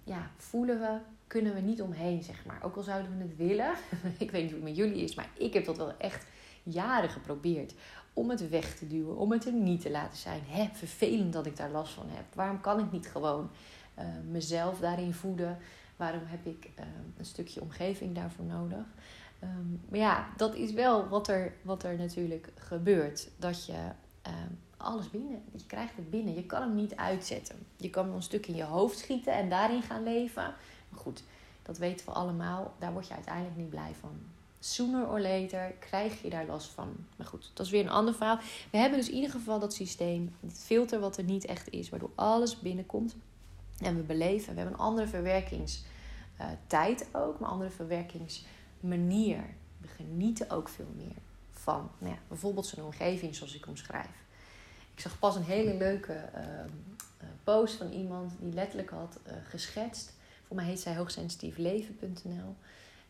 ja, 0.03 0.31
voelen 0.37 0.79
we, 0.79 0.97
kunnen 1.27 1.53
we 1.53 1.59
niet 1.59 1.81
omheen, 1.81 2.23
zeg 2.23 2.45
maar. 2.45 2.59
Ook 2.63 2.75
al 2.75 2.83
zouden 2.83 3.17
we 3.17 3.23
het 3.23 3.37
willen. 3.37 3.73
ik 4.17 4.31
weet 4.31 4.41
niet 4.41 4.51
hoe 4.51 4.59
het 4.59 4.69
met 4.69 4.75
jullie 4.75 5.03
is, 5.03 5.15
maar 5.15 5.29
ik 5.33 5.53
heb 5.53 5.65
dat 5.65 5.77
wel 5.77 5.97
echt 5.97 6.25
jaren 6.63 7.09
geprobeerd 7.09 7.73
om 8.13 8.29
het 8.29 8.49
weg 8.49 8.75
te 8.75 8.87
duwen, 8.87 9.17
om 9.17 9.31
het 9.31 9.45
er 9.45 9.53
niet 9.53 9.81
te 9.81 9.91
laten 9.91 10.17
zijn. 10.17 10.41
Hè, 10.45 10.69
vervelend 10.73 11.33
dat 11.33 11.45
ik 11.45 11.57
daar 11.57 11.71
last 11.71 11.93
van 11.93 12.09
heb. 12.09 12.25
Waarom 12.33 12.61
kan 12.61 12.79
ik 12.79 12.91
niet 12.91 13.07
gewoon 13.07 13.49
uh, 13.99 14.05
mezelf 14.29 14.79
daarin 14.79 15.13
voeden? 15.13 15.57
Waarom 15.95 16.21
heb 16.25 16.45
ik 16.45 16.69
uh, 16.79 16.85
een 17.17 17.25
stukje 17.25 17.61
omgeving 17.61 18.15
daarvoor 18.15 18.45
nodig? 18.45 18.85
Um, 19.43 19.81
maar 19.89 19.99
ja, 19.99 20.27
dat 20.37 20.55
is 20.55 20.71
wel 20.71 21.07
wat 21.07 21.27
er, 21.27 21.53
wat 21.61 21.83
er 21.83 21.97
natuurlijk 21.97 22.51
gebeurt. 22.55 23.29
Dat 23.37 23.65
je 23.65 23.73
uh, 24.27 24.33
alles 24.77 25.09
binnen, 25.09 25.41
je 25.51 25.65
krijgt 25.65 25.95
het 25.95 26.09
binnen. 26.09 26.33
Je 26.33 26.45
kan 26.45 26.61
hem 26.61 26.75
niet 26.75 26.95
uitzetten. 26.95 27.55
Je 27.77 27.89
kan 27.89 28.09
een 28.09 28.21
stuk 28.21 28.47
in 28.47 28.55
je 28.55 28.63
hoofd 28.63 28.97
schieten 28.97 29.33
en 29.33 29.49
daarin 29.49 29.81
gaan 29.81 30.03
leven. 30.03 30.53
Maar 30.89 30.99
goed, 30.99 31.23
dat 31.61 31.77
weten 31.77 32.05
we 32.05 32.11
allemaal. 32.11 32.73
Daar 32.79 32.93
word 32.93 33.07
je 33.07 33.13
uiteindelijk 33.13 33.57
niet 33.57 33.69
blij 33.69 33.91
van 33.99 34.19
sooner 34.63 35.07
or 35.07 35.21
later 35.21 35.73
krijg 35.79 36.21
je 36.21 36.29
daar 36.29 36.45
last 36.45 36.69
van. 36.69 36.95
Maar 37.15 37.27
goed, 37.27 37.51
dat 37.53 37.65
is 37.65 37.71
weer 37.71 37.83
een 37.83 37.89
ander 37.89 38.13
verhaal. 38.13 38.39
We 38.71 38.77
hebben 38.77 38.99
dus 38.99 39.09
in 39.09 39.15
ieder 39.15 39.31
geval 39.31 39.59
dat 39.59 39.73
systeem, 39.73 40.35
dit 40.39 40.59
filter 40.59 40.99
wat 40.99 41.17
er 41.17 41.23
niet 41.23 41.45
echt 41.45 41.69
is, 41.69 41.89
waardoor 41.89 42.11
alles 42.15 42.59
binnenkomt. 42.59 43.15
En 43.79 43.95
we 43.95 44.01
beleven, 44.01 44.53
we 44.53 44.59
hebben 44.59 44.73
een 44.73 44.85
andere 44.85 45.07
verwerkingstijd 45.07 47.07
ook, 47.11 47.39
maar 47.39 47.49
een 47.49 47.53
andere 47.53 47.69
verwerkingsmanier. 47.69 49.43
We 49.77 49.87
genieten 49.87 50.49
ook 50.49 50.69
veel 50.69 50.91
meer 50.95 51.15
van 51.51 51.91
nou 51.97 52.13
ja, 52.13 52.19
bijvoorbeeld 52.27 52.65
zo'n 52.65 52.85
omgeving 52.85 53.35
zoals 53.35 53.55
ik 53.55 53.67
omschrijf. 53.67 54.25
Ik 54.93 54.99
zag 54.99 55.19
pas 55.19 55.35
een 55.35 55.43
hele 55.43 55.73
leuke 55.73 56.29
uh, 56.35 56.41
post 57.43 57.75
van 57.75 57.91
iemand 57.91 58.31
die 58.39 58.53
letterlijk 58.53 58.89
had 58.89 59.19
uh, 59.27 59.33
geschetst. 59.49 60.13
Voor 60.47 60.55
mij 60.55 60.65
heet 60.65 60.79
zij 60.79 60.95
hoogsensitiefleven.nl. 60.95 62.55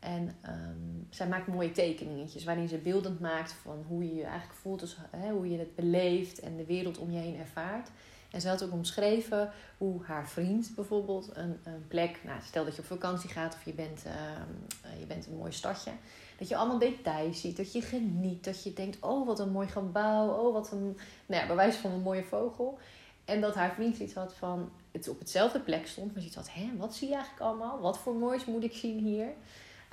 En 0.01 0.36
um, 0.46 1.08
zij 1.10 1.27
maakt 1.27 1.48
mooie 1.48 1.72
tekeningetjes 1.72 2.43
waarin 2.43 2.67
ze 2.67 2.77
beeldend 2.77 3.20
maakt 3.20 3.53
van 3.53 3.86
hoe 3.88 4.08
je 4.08 4.15
je 4.15 4.24
eigenlijk 4.24 4.60
voelt, 4.60 4.79
dus, 4.79 4.98
hè, 5.12 5.31
hoe 5.31 5.50
je 5.50 5.58
het 5.58 5.75
beleeft 5.75 6.39
en 6.39 6.58
de 6.58 6.65
wereld 6.65 6.98
om 6.98 7.12
je 7.12 7.20
heen 7.20 7.39
ervaart. 7.39 7.89
En 8.31 8.41
ze 8.41 8.48
had 8.48 8.63
ook 8.63 8.72
omschreven 8.72 9.51
hoe 9.77 10.03
haar 10.03 10.29
vriend 10.29 10.72
bijvoorbeeld 10.75 11.29
een, 11.34 11.60
een 11.63 11.88
plek, 11.88 12.20
nou, 12.24 12.41
stel 12.43 12.63
dat 12.65 12.75
je 12.75 12.81
op 12.81 12.88
vakantie 12.88 13.29
gaat 13.29 13.53
of 13.53 13.65
je 13.65 13.74
bent, 13.74 14.03
uh, 14.05 15.00
je 15.00 15.05
bent 15.05 15.25
een 15.27 15.38
mooi 15.38 15.51
stadje, 15.51 15.91
dat 16.38 16.48
je 16.48 16.55
allemaal 16.55 16.79
details 16.79 17.41
ziet, 17.41 17.58
dat 17.58 17.74
je 17.74 17.81
geniet, 17.81 18.43
dat 18.43 18.63
je 18.63 18.74
denkt, 18.74 18.98
oh 19.01 19.25
wat 19.27 19.39
een 19.39 19.51
mooi 19.51 19.67
gebouw, 19.67 20.27
oh 20.27 20.53
wat 20.53 20.72
een, 20.72 20.98
nou 21.25 21.48
ja, 21.48 21.55
bij 21.55 21.74
van 21.74 21.91
een 21.91 22.01
mooie 22.01 22.24
vogel. 22.24 22.79
En 23.25 23.41
dat 23.41 23.55
haar 23.55 23.74
vriend 23.74 23.96
zoiets 23.96 24.15
had 24.15 24.34
van, 24.34 24.70
het 24.91 25.08
op 25.08 25.20
hetzelfde 25.20 25.60
plek 25.60 25.88
stond, 25.88 26.08
maar 26.08 26.22
zoiets 26.22 26.36
had, 26.36 26.53
hè, 26.53 26.77
wat 26.77 26.96
zie 26.96 27.08
je 27.08 27.13
eigenlijk 27.13 27.43
allemaal? 27.43 27.79
Wat 27.79 27.98
voor 27.98 28.15
moois 28.15 28.46
moet 28.46 28.63
ik 28.63 28.74
zien 28.74 29.00
hier? 29.00 29.27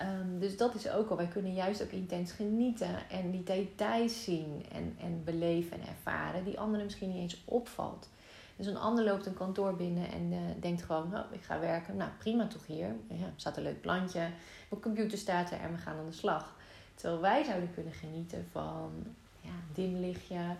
Um, 0.00 0.38
dus 0.38 0.56
dat 0.56 0.74
is 0.74 0.90
ook 0.90 1.10
al. 1.10 1.16
Wij 1.16 1.26
kunnen 1.26 1.54
juist 1.54 1.82
ook 1.82 1.90
intens 1.90 2.32
genieten 2.32 3.10
en 3.10 3.30
die 3.30 3.42
details 3.42 4.24
zien 4.24 4.64
en, 4.72 4.96
en 5.00 5.24
beleven 5.24 5.80
en 5.80 5.86
ervaren, 5.88 6.44
die 6.44 6.58
anderen 6.58 6.84
misschien 6.84 7.08
niet 7.08 7.20
eens 7.20 7.42
opvalt. 7.44 8.08
Dus 8.56 8.66
een 8.66 8.76
ander 8.76 9.04
loopt 9.04 9.26
een 9.26 9.34
kantoor 9.34 9.76
binnen 9.76 10.10
en 10.12 10.32
uh, 10.32 10.38
denkt 10.60 10.82
gewoon, 10.82 11.14
oh, 11.14 11.24
ik 11.30 11.42
ga 11.42 11.60
werken. 11.60 11.96
Nou, 11.96 12.10
prima 12.18 12.46
toch 12.46 12.66
hier. 12.66 12.94
Ja, 13.08 13.32
staat 13.36 13.56
een 13.56 13.62
leuk 13.62 13.80
plantje, 13.80 14.28
mijn 14.68 14.82
computer 14.82 15.18
staat 15.18 15.50
er 15.50 15.60
en 15.60 15.72
we 15.72 15.78
gaan 15.78 15.96
aan 15.96 16.06
de 16.06 16.12
slag. 16.12 16.54
Terwijl 16.94 17.20
wij 17.20 17.44
zouden 17.44 17.74
kunnen 17.74 17.92
genieten 17.92 18.46
van 18.50 18.92
ja, 19.40 19.50
dim 19.74 19.96
lichtje, 19.96 20.56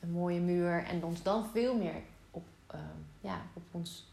een 0.00 0.10
mooie 0.10 0.40
muur 0.40 0.84
en 0.84 1.04
ons 1.04 1.22
dan 1.22 1.46
veel 1.46 1.76
meer 1.76 2.00
op, 2.30 2.44
uh, 2.74 2.80
ja, 3.20 3.40
op 3.52 3.62
ons 3.70 4.11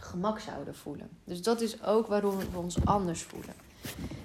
gemak 0.00 0.38
zouden 0.38 0.74
voelen. 0.74 1.08
Dus 1.24 1.42
dat 1.42 1.60
is 1.60 1.82
ook 1.82 2.06
waarom 2.06 2.38
we 2.38 2.58
ons 2.58 2.84
anders 2.84 3.22
voelen. 3.22 3.54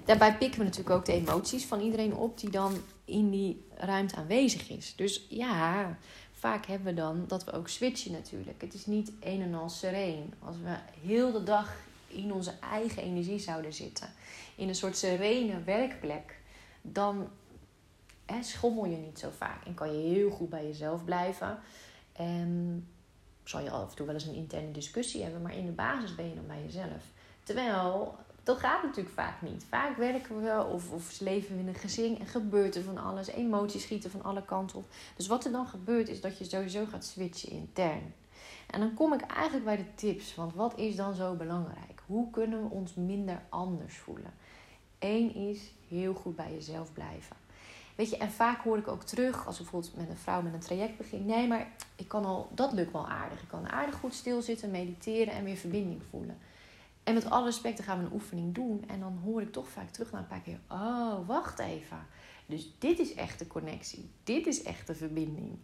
Daarbij 0.04 0.36
pikken 0.36 0.58
we 0.58 0.64
natuurlijk 0.64 0.96
ook 0.96 1.04
de 1.04 1.12
emoties 1.12 1.64
van 1.64 1.80
iedereen 1.80 2.14
op 2.14 2.40
die 2.40 2.50
dan 2.50 2.76
in 3.04 3.30
die 3.30 3.66
ruimte 3.74 4.16
aanwezig 4.16 4.68
is. 4.68 4.94
Dus 4.96 5.26
ja, 5.28 5.98
vaak 6.32 6.66
hebben 6.66 6.94
we 6.94 7.00
dan 7.00 7.24
dat 7.26 7.44
we 7.44 7.52
ook 7.52 7.68
switchen 7.68 8.12
natuurlijk. 8.12 8.60
Het 8.60 8.74
is 8.74 8.86
niet 8.86 9.12
een 9.20 9.42
en 9.42 9.54
al 9.54 9.68
sereen. 9.68 10.34
Als 10.38 10.56
we 10.56 10.76
heel 11.06 11.32
de 11.32 11.42
dag 11.42 11.76
in 12.06 12.32
onze 12.32 12.52
eigen 12.70 13.02
energie 13.02 13.38
zouden 13.38 13.72
zitten, 13.72 14.08
in 14.56 14.68
een 14.68 14.74
soort 14.74 14.96
serene 14.96 15.62
werkplek, 15.62 16.40
dan 16.82 17.28
hè, 18.26 18.42
schommel 18.42 18.86
je 18.86 18.96
niet 18.96 19.18
zo 19.18 19.30
vaak 19.36 19.64
en 19.64 19.74
kan 19.74 19.92
je 19.92 20.14
heel 20.14 20.30
goed 20.30 20.48
bij 20.48 20.66
jezelf 20.66 21.04
blijven. 21.04 21.58
En 22.12 22.86
zal 23.44 23.60
je 23.60 23.70
af 23.70 23.90
en 23.90 23.96
toe 23.96 24.06
wel 24.06 24.14
eens 24.14 24.26
een 24.26 24.34
interne 24.34 24.70
discussie 24.70 25.22
hebben, 25.22 25.42
maar 25.42 25.56
in 25.56 25.66
de 25.66 25.72
basis 25.72 26.14
ben 26.14 26.28
je 26.28 26.34
dan 26.34 26.46
bij 26.46 26.62
jezelf. 26.62 27.04
Terwijl, 27.42 28.16
dat 28.42 28.58
gaat 28.58 28.82
natuurlijk 28.82 29.14
vaak 29.14 29.42
niet. 29.42 29.64
Vaak 29.68 29.96
werken 29.96 30.42
we 30.42 30.64
of, 30.64 30.92
of 30.92 31.20
leven 31.20 31.54
we 31.54 31.60
in 31.60 31.68
een 31.68 31.74
gezin 31.74 32.18
en 32.18 32.26
gebeurt 32.26 32.74
er 32.74 32.82
van 32.82 32.98
alles. 32.98 33.26
Emoties 33.26 33.82
schieten 33.82 34.10
van 34.10 34.22
alle 34.22 34.44
kanten 34.44 34.78
op. 34.78 34.84
Dus 35.16 35.26
wat 35.26 35.44
er 35.44 35.52
dan 35.52 35.66
gebeurt 35.66 36.08
is 36.08 36.20
dat 36.20 36.38
je 36.38 36.44
sowieso 36.44 36.84
gaat 36.86 37.04
switchen 37.04 37.50
intern. 37.50 38.14
En 38.70 38.80
dan 38.80 38.94
kom 38.94 39.12
ik 39.12 39.20
eigenlijk 39.20 39.64
bij 39.64 39.76
de 39.76 39.94
tips. 39.94 40.34
Want 40.34 40.54
wat 40.54 40.78
is 40.78 40.96
dan 40.96 41.14
zo 41.14 41.34
belangrijk? 41.34 42.02
Hoe 42.06 42.30
kunnen 42.30 42.62
we 42.62 42.68
ons 42.68 42.94
minder 42.94 43.42
anders 43.48 43.96
voelen? 43.96 44.34
Eén 44.98 45.34
is 45.34 45.72
heel 45.88 46.14
goed 46.14 46.36
bij 46.36 46.52
jezelf 46.52 46.92
blijven. 46.92 47.36
Weet 47.94 48.10
je, 48.10 48.16
en 48.16 48.30
vaak 48.30 48.62
hoor 48.62 48.78
ik 48.78 48.88
ook 48.88 49.02
terug, 49.02 49.46
als 49.46 49.56
ik 49.56 49.62
bijvoorbeeld 49.62 49.96
met 49.96 50.08
een 50.08 50.16
vrouw 50.16 50.42
met 50.42 50.54
een 50.54 50.60
traject 50.60 50.96
begin. 50.96 51.26
Nee, 51.26 51.48
maar 51.48 51.72
ik 51.96 52.08
kan 52.08 52.24
al, 52.24 52.50
dat 52.54 52.72
lukt 52.72 52.92
wel 52.92 53.08
aardig. 53.08 53.42
Ik 53.42 53.48
kan 53.48 53.68
aardig 53.68 53.94
goed 53.94 54.14
stilzitten, 54.14 54.70
mediteren 54.70 55.34
en 55.34 55.44
weer 55.44 55.56
verbinding 55.56 56.02
voelen. 56.10 56.38
En 57.02 57.14
met 57.14 57.30
alle 57.30 57.44
respect, 57.44 57.76
dan 57.76 57.86
gaan 57.86 57.98
we 57.98 58.04
een 58.04 58.12
oefening 58.12 58.54
doen. 58.54 58.84
En 58.86 59.00
dan 59.00 59.18
hoor 59.24 59.42
ik 59.42 59.52
toch 59.52 59.68
vaak 59.68 59.90
terug 59.90 60.12
na 60.12 60.18
een 60.18 60.26
paar 60.26 60.40
keer. 60.40 60.58
Oh, 60.68 61.26
wacht 61.26 61.58
even. 61.58 62.06
Dus 62.46 62.74
dit 62.78 62.98
is 62.98 63.14
echt 63.14 63.38
de 63.38 63.46
connectie. 63.46 64.10
Dit 64.24 64.46
is 64.46 64.62
echt 64.62 64.86
de 64.86 64.94
verbinding. 64.94 65.58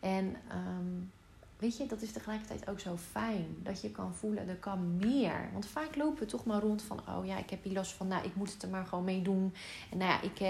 En 0.00 0.36
um, 0.52 1.12
weet 1.58 1.76
je, 1.76 1.86
dat 1.86 2.02
is 2.02 2.12
tegelijkertijd 2.12 2.68
ook 2.68 2.80
zo 2.80 2.96
fijn. 2.96 3.56
Dat 3.62 3.80
je 3.80 3.90
kan 3.90 4.14
voelen, 4.14 4.48
er 4.48 4.56
kan 4.56 4.96
meer. 4.96 5.48
Want 5.52 5.66
vaak 5.66 5.96
lopen 5.96 6.18
we 6.18 6.26
toch 6.26 6.44
maar 6.44 6.60
rond 6.60 6.82
van, 6.82 7.00
oh 7.08 7.26
ja, 7.26 7.38
ik 7.38 7.50
heb 7.50 7.64
hier 7.64 7.72
last 7.72 7.92
van, 7.92 8.08
nou, 8.08 8.24
ik 8.24 8.34
moet 8.34 8.52
het 8.52 8.62
er 8.62 8.68
maar 8.68 8.86
gewoon 8.86 9.04
mee 9.04 9.22
doen. 9.22 9.54
En 9.90 9.98
nou 9.98 10.10
ja, 10.10 10.20
ik, 10.20 10.40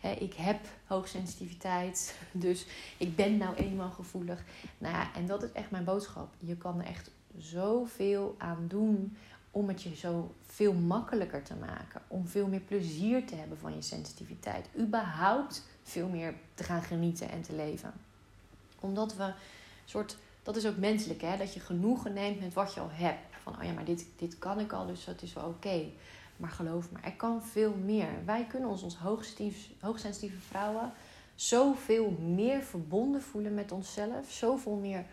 eh, 0.00 0.22
ik 0.22 0.34
heb 0.34 0.66
hoogsensitiviteit, 0.86 2.18
dus 2.32 2.66
ik 2.98 3.16
ben 3.16 3.36
nou 3.36 3.54
eenmaal 3.56 3.90
gevoelig. 3.90 4.44
Nou 4.78 4.94
ja, 4.94 5.14
en 5.14 5.26
dat 5.26 5.42
is 5.42 5.52
echt 5.52 5.70
mijn 5.70 5.84
boodschap. 5.84 6.34
Je 6.38 6.56
kan 6.56 6.80
er 6.80 6.86
echt 6.86 7.10
zoveel 7.36 8.34
aan 8.38 8.64
doen 8.68 9.16
om 9.50 9.68
het 9.68 9.82
je 9.82 9.96
zo 9.96 10.34
veel 10.46 10.72
makkelijker 10.72 11.42
te 11.42 11.54
maken. 11.54 12.02
Om 12.08 12.26
veel 12.26 12.46
meer 12.46 12.60
plezier 12.60 13.26
te 13.26 13.34
hebben 13.34 13.58
van 13.58 13.74
je 13.74 13.82
sensitiviteit. 13.82 14.68
Überhaupt 14.78 15.66
veel 15.82 16.08
meer 16.08 16.34
te 16.54 16.64
gaan 16.64 16.82
genieten 16.82 17.30
en 17.30 17.42
te 17.42 17.54
leven. 17.54 17.92
Omdat 18.80 19.16
we 19.16 19.32
soort 19.84 20.16
dat 20.42 20.56
is 20.56 20.66
ook 20.66 20.76
menselijk, 20.76 21.20
hè? 21.20 21.36
dat 21.36 21.54
je 21.54 21.60
genoegen 21.60 22.12
neemt 22.12 22.40
met 22.40 22.54
wat 22.54 22.74
je 22.74 22.80
al 22.80 22.90
hebt. 22.90 23.36
Van, 23.42 23.56
oh 23.58 23.64
ja, 23.64 23.72
maar 23.72 23.84
dit, 23.84 24.06
dit 24.16 24.38
kan 24.38 24.60
ik 24.60 24.72
al, 24.72 24.86
dus 24.86 25.04
dat 25.04 25.22
is 25.22 25.32
wel 25.32 25.44
oké. 25.44 25.84
Maar 26.36 26.50
geloof 26.50 26.90
me, 26.90 26.98
er 27.02 27.16
kan 27.16 27.42
veel 27.42 27.74
meer. 27.84 28.08
Wij 28.24 28.46
kunnen 28.46 28.68
ons 28.68 28.82
als 28.82 28.96
hoogsensitieve 29.80 30.40
vrouwen 30.40 30.92
zoveel 31.34 32.10
meer 32.10 32.62
verbonden 32.62 33.22
voelen 33.22 33.54
met 33.54 33.72
onszelf. 33.72 34.30
Zoveel 34.30 34.76
meer 34.76 35.04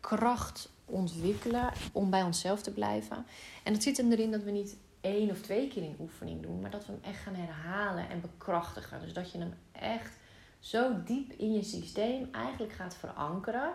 kracht 0.00 0.68
ontwikkelen 0.84 1.72
om 1.92 2.10
bij 2.10 2.22
onszelf 2.22 2.62
te 2.62 2.72
blijven. 2.72 3.26
En 3.62 3.72
dat 3.72 3.82
zit 3.82 3.96
hem 3.96 4.12
erin 4.12 4.30
dat 4.30 4.42
we 4.42 4.50
niet 4.50 4.76
één 5.00 5.30
of 5.30 5.40
twee 5.40 5.68
keer 5.68 5.82
in 5.82 5.96
oefening 6.00 6.42
doen, 6.42 6.60
maar 6.60 6.70
dat 6.70 6.86
we 6.86 6.92
hem 6.92 7.12
echt 7.12 7.22
gaan 7.22 7.34
herhalen 7.34 8.08
en 8.08 8.20
bekrachtigen. 8.20 9.00
Dus 9.00 9.12
dat 9.12 9.32
je 9.32 9.38
hem 9.38 9.54
echt 9.72 10.18
zo 10.60 11.02
diep 11.04 11.32
in 11.32 11.52
je 11.52 11.62
systeem 11.62 12.28
eigenlijk 12.32 12.72
gaat 12.72 12.96
verankeren 12.96 13.72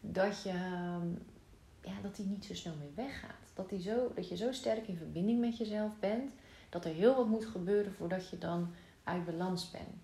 dat, 0.00 0.42
je, 0.42 0.50
ehm, 0.50 1.08
ja, 1.82 2.00
dat 2.02 2.16
die 2.16 2.26
niet 2.26 2.44
zo 2.44 2.54
snel 2.54 2.74
meer 2.78 2.94
weggaat. 2.94 3.52
Dat, 3.54 3.72
zo, 3.80 4.12
dat 4.14 4.28
je 4.28 4.36
zo 4.36 4.52
sterk 4.52 4.88
in 4.88 4.96
verbinding 4.96 5.40
met 5.40 5.56
jezelf 5.56 5.98
bent, 6.00 6.32
dat 6.68 6.84
er 6.84 6.92
heel 6.92 7.16
wat 7.16 7.28
moet 7.28 7.46
gebeuren 7.46 7.92
voordat 7.92 8.28
je 8.28 8.38
dan 8.38 8.74
uit 9.04 9.24
balans 9.24 9.70
bent. 9.70 9.96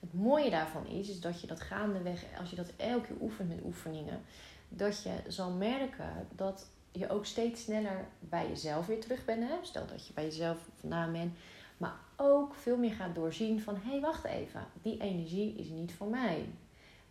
Het 0.00 0.14
mooie 0.14 0.50
daarvan 0.50 0.86
is, 0.86 1.08
is 1.08 1.20
dat 1.20 1.40
je 1.40 1.46
dat 1.46 1.60
gaandeweg, 1.60 2.24
als 2.38 2.50
je 2.50 2.56
dat 2.56 2.72
elke 2.76 3.06
keer 3.06 3.16
oefent 3.20 3.48
met 3.48 3.64
oefeningen, 3.64 4.20
dat 4.68 5.02
je 5.02 5.22
zal 5.28 5.50
merken 5.50 6.26
dat 6.36 6.66
je 6.92 7.08
ook 7.08 7.26
steeds 7.26 7.62
sneller 7.62 8.06
bij 8.18 8.48
jezelf 8.48 8.86
weer 8.86 9.00
terug 9.00 9.24
bent. 9.24 9.48
Hè? 9.48 9.54
Stel 9.62 9.86
dat 9.86 10.06
je 10.06 10.12
bij 10.12 10.24
jezelf 10.24 10.68
vandaan 10.74 11.12
bent. 11.12 11.36
Maar 11.76 11.94
ook 12.16 12.54
veel 12.54 12.76
meer 12.76 12.92
gaat 12.92 13.14
doorzien 13.14 13.60
van, 13.60 13.76
hé, 13.76 13.90
hey, 13.90 14.00
wacht 14.00 14.24
even, 14.24 14.66
die 14.82 15.00
energie 15.00 15.54
is 15.54 15.68
niet 15.68 15.92
voor 15.92 16.06
mij 16.06 16.46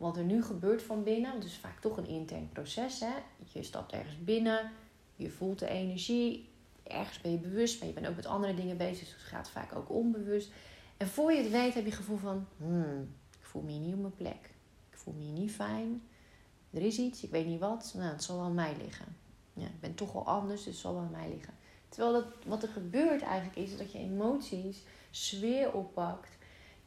wat 0.01 0.17
er 0.17 0.23
nu 0.23 0.43
gebeurt 0.43 0.81
van 0.83 1.03
binnen. 1.03 1.31
Want 1.31 1.43
het 1.43 1.51
is 1.51 1.57
vaak 1.57 1.79
toch 1.79 1.97
een 1.97 2.07
intern 2.07 2.49
proces. 2.53 2.99
Hè? 2.99 3.13
Je 3.53 3.63
stapt 3.63 3.91
ergens 3.91 4.23
binnen, 4.23 4.71
je 5.15 5.29
voelt 5.29 5.59
de 5.59 5.67
energie. 5.67 6.49
Ergens 6.83 7.21
ben 7.21 7.31
je 7.31 7.37
bewust, 7.37 7.79
maar 7.79 7.87
je 7.87 7.93
bent 7.93 8.07
ook 8.07 8.15
met 8.15 8.25
andere 8.25 8.53
dingen 8.53 8.77
bezig. 8.77 8.99
Dus 8.99 9.11
het 9.11 9.21
gaat 9.21 9.49
vaak 9.49 9.75
ook 9.75 9.89
onbewust. 9.89 10.51
En 10.97 11.07
voor 11.07 11.31
je 11.31 11.41
het 11.41 11.51
weet 11.51 11.73
heb 11.73 11.83
je 11.83 11.89
het 11.89 11.99
gevoel 11.99 12.17
van... 12.17 12.47
Hmm, 12.57 13.15
ik 13.39 13.45
voel 13.45 13.61
me 13.61 13.71
niet 13.71 13.93
op 13.93 13.99
mijn 13.99 14.15
plek. 14.15 14.49
Ik 14.89 14.97
voel 14.97 15.13
me 15.13 15.23
niet 15.23 15.51
fijn. 15.51 16.01
Er 16.71 16.81
is 16.81 16.97
iets, 16.97 17.23
ik 17.23 17.31
weet 17.31 17.45
niet 17.45 17.59
wat. 17.59 17.93
Nou, 17.97 18.11
het 18.11 18.23
zal 18.23 18.35
wel 18.35 18.45
aan 18.45 18.53
mij 18.53 18.75
liggen. 18.83 19.15
Ja, 19.53 19.65
ik 19.65 19.79
ben 19.79 19.95
toch 19.95 20.11
wel 20.11 20.27
anders, 20.27 20.63
dus 20.63 20.73
het 20.73 20.81
zal 20.81 20.93
wel 20.93 21.01
aan 21.01 21.11
mij 21.11 21.29
liggen. 21.29 21.53
Terwijl 21.89 22.13
dat, 22.13 22.25
wat 22.45 22.63
er 22.63 22.69
gebeurt 22.69 23.21
eigenlijk 23.21 23.57
is 23.57 23.77
dat 23.77 23.91
je 23.91 23.97
emoties 23.97 24.83
sfeer 25.11 25.73
oppakt 25.73 26.37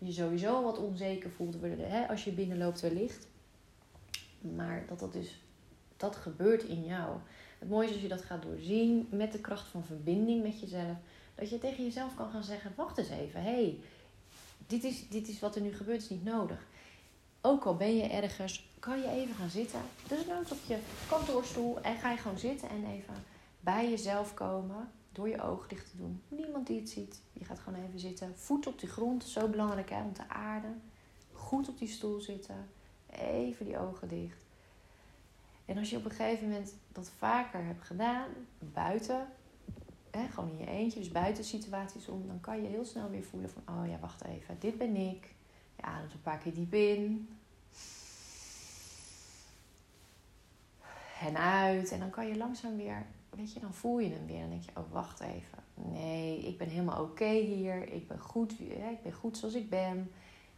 je 0.06 0.12
sowieso 0.12 0.62
wat 0.62 0.78
onzeker 0.78 1.30
voelt 1.30 1.56
hè, 1.78 2.08
als 2.08 2.24
je 2.24 2.32
binnenloopt 2.32 2.80
wellicht. 2.80 3.26
Maar 4.40 4.84
dat 4.88 4.98
dat 4.98 5.12
dus, 5.12 5.42
dat 5.96 6.16
gebeurt 6.16 6.62
in 6.62 6.84
jou. 6.84 7.18
Het 7.58 7.68
mooie 7.68 7.86
is 7.86 7.92
als 7.92 8.02
je 8.02 8.08
dat 8.08 8.22
gaat 8.22 8.42
doorzien 8.42 9.08
met 9.10 9.32
de 9.32 9.40
kracht 9.40 9.68
van 9.68 9.84
verbinding 9.84 10.42
met 10.42 10.60
jezelf. 10.60 10.96
Dat 11.34 11.50
je 11.50 11.58
tegen 11.58 11.84
jezelf 11.84 12.14
kan 12.14 12.30
gaan 12.30 12.42
zeggen, 12.42 12.72
wacht 12.76 12.98
eens 12.98 13.08
even, 13.08 13.42
hé, 13.42 13.50
hey, 13.50 13.78
dit, 14.66 14.84
is, 14.84 15.08
dit 15.08 15.28
is 15.28 15.40
wat 15.40 15.56
er 15.56 15.62
nu 15.62 15.72
gebeurt, 15.72 16.02
is 16.02 16.10
niet 16.10 16.24
nodig. 16.24 16.66
Ook 17.40 17.64
al 17.64 17.76
ben 17.76 17.96
je 17.96 18.02
ergens, 18.02 18.68
kan 18.78 19.00
je 19.00 19.08
even 19.08 19.34
gaan 19.34 19.50
zitten. 19.50 19.80
Dus 20.08 20.26
nooit 20.26 20.52
op 20.52 20.58
je 20.66 20.78
kantoorstoel 21.08 21.80
en 21.80 21.96
ga 21.96 22.10
je 22.10 22.16
gewoon 22.16 22.38
zitten 22.38 22.68
en 22.68 22.86
even 22.86 23.14
bij 23.60 23.90
jezelf 23.90 24.34
komen. 24.34 24.90
Door 25.14 25.28
je 25.28 25.42
ogen 25.42 25.68
dicht 25.68 25.90
te 25.90 25.96
doen. 25.96 26.22
Niemand 26.28 26.66
die 26.66 26.80
het 26.80 26.88
ziet. 26.88 27.22
Je 27.32 27.44
gaat 27.44 27.58
gewoon 27.58 27.84
even 27.84 27.98
zitten. 27.98 28.38
Voet 28.38 28.66
op 28.66 28.78
de 28.78 28.86
grond. 28.86 29.24
Zo 29.24 29.48
belangrijk 29.48 29.90
hè, 29.90 30.02
om 30.02 30.12
te 30.12 30.28
aarden. 30.28 30.82
Goed 31.32 31.68
op 31.68 31.78
die 31.78 31.88
stoel 31.88 32.20
zitten. 32.20 32.68
Even 33.10 33.66
die 33.66 33.78
ogen 33.78 34.08
dicht. 34.08 34.42
En 35.64 35.78
als 35.78 35.90
je 35.90 35.96
op 35.96 36.04
een 36.04 36.10
gegeven 36.10 36.48
moment 36.48 36.74
dat 36.92 37.10
vaker 37.18 37.64
hebt 37.64 37.84
gedaan, 37.84 38.28
buiten, 38.58 39.28
hè, 40.10 40.28
gewoon 40.28 40.50
in 40.50 40.58
je 40.58 40.66
eentje, 40.66 40.98
dus 40.98 41.10
buiten 41.10 41.44
situaties 41.44 42.08
om, 42.08 42.26
dan 42.26 42.40
kan 42.40 42.62
je 42.62 42.68
heel 42.68 42.84
snel 42.84 43.10
weer 43.10 43.24
voelen 43.24 43.50
van, 43.50 43.62
oh 43.68 43.88
ja, 43.88 43.98
wacht 43.98 44.24
even, 44.24 44.56
dit 44.58 44.78
ben 44.78 44.96
ik. 44.96 45.34
Ja, 45.76 45.84
ademt 45.84 46.12
een 46.12 46.22
paar 46.22 46.38
keer 46.38 46.54
diep 46.54 46.74
in. 46.74 47.28
En 51.20 51.36
uit. 51.36 51.90
En 51.90 51.98
dan 51.98 52.10
kan 52.10 52.26
je 52.26 52.36
langzaam 52.36 52.76
weer 52.76 53.06
weet 53.36 53.52
je, 53.52 53.60
dan 53.60 53.74
voel 53.74 53.98
je 53.98 54.10
hem 54.10 54.26
weer. 54.26 54.40
Dan 54.40 54.50
denk 54.50 54.62
je, 54.62 54.70
oh 54.74 54.92
wacht 54.92 55.20
even. 55.20 55.58
Nee, 55.74 56.38
ik 56.38 56.58
ben 56.58 56.68
helemaal 56.68 57.02
oké 57.02 57.30
hier. 57.30 57.92
Ik 57.92 58.08
ben 58.08 58.18
goed, 58.18 58.60
ik 58.60 59.02
ben 59.02 59.12
goed 59.12 59.38
zoals 59.38 59.54
ik 59.54 59.70
ben. 59.70 60.10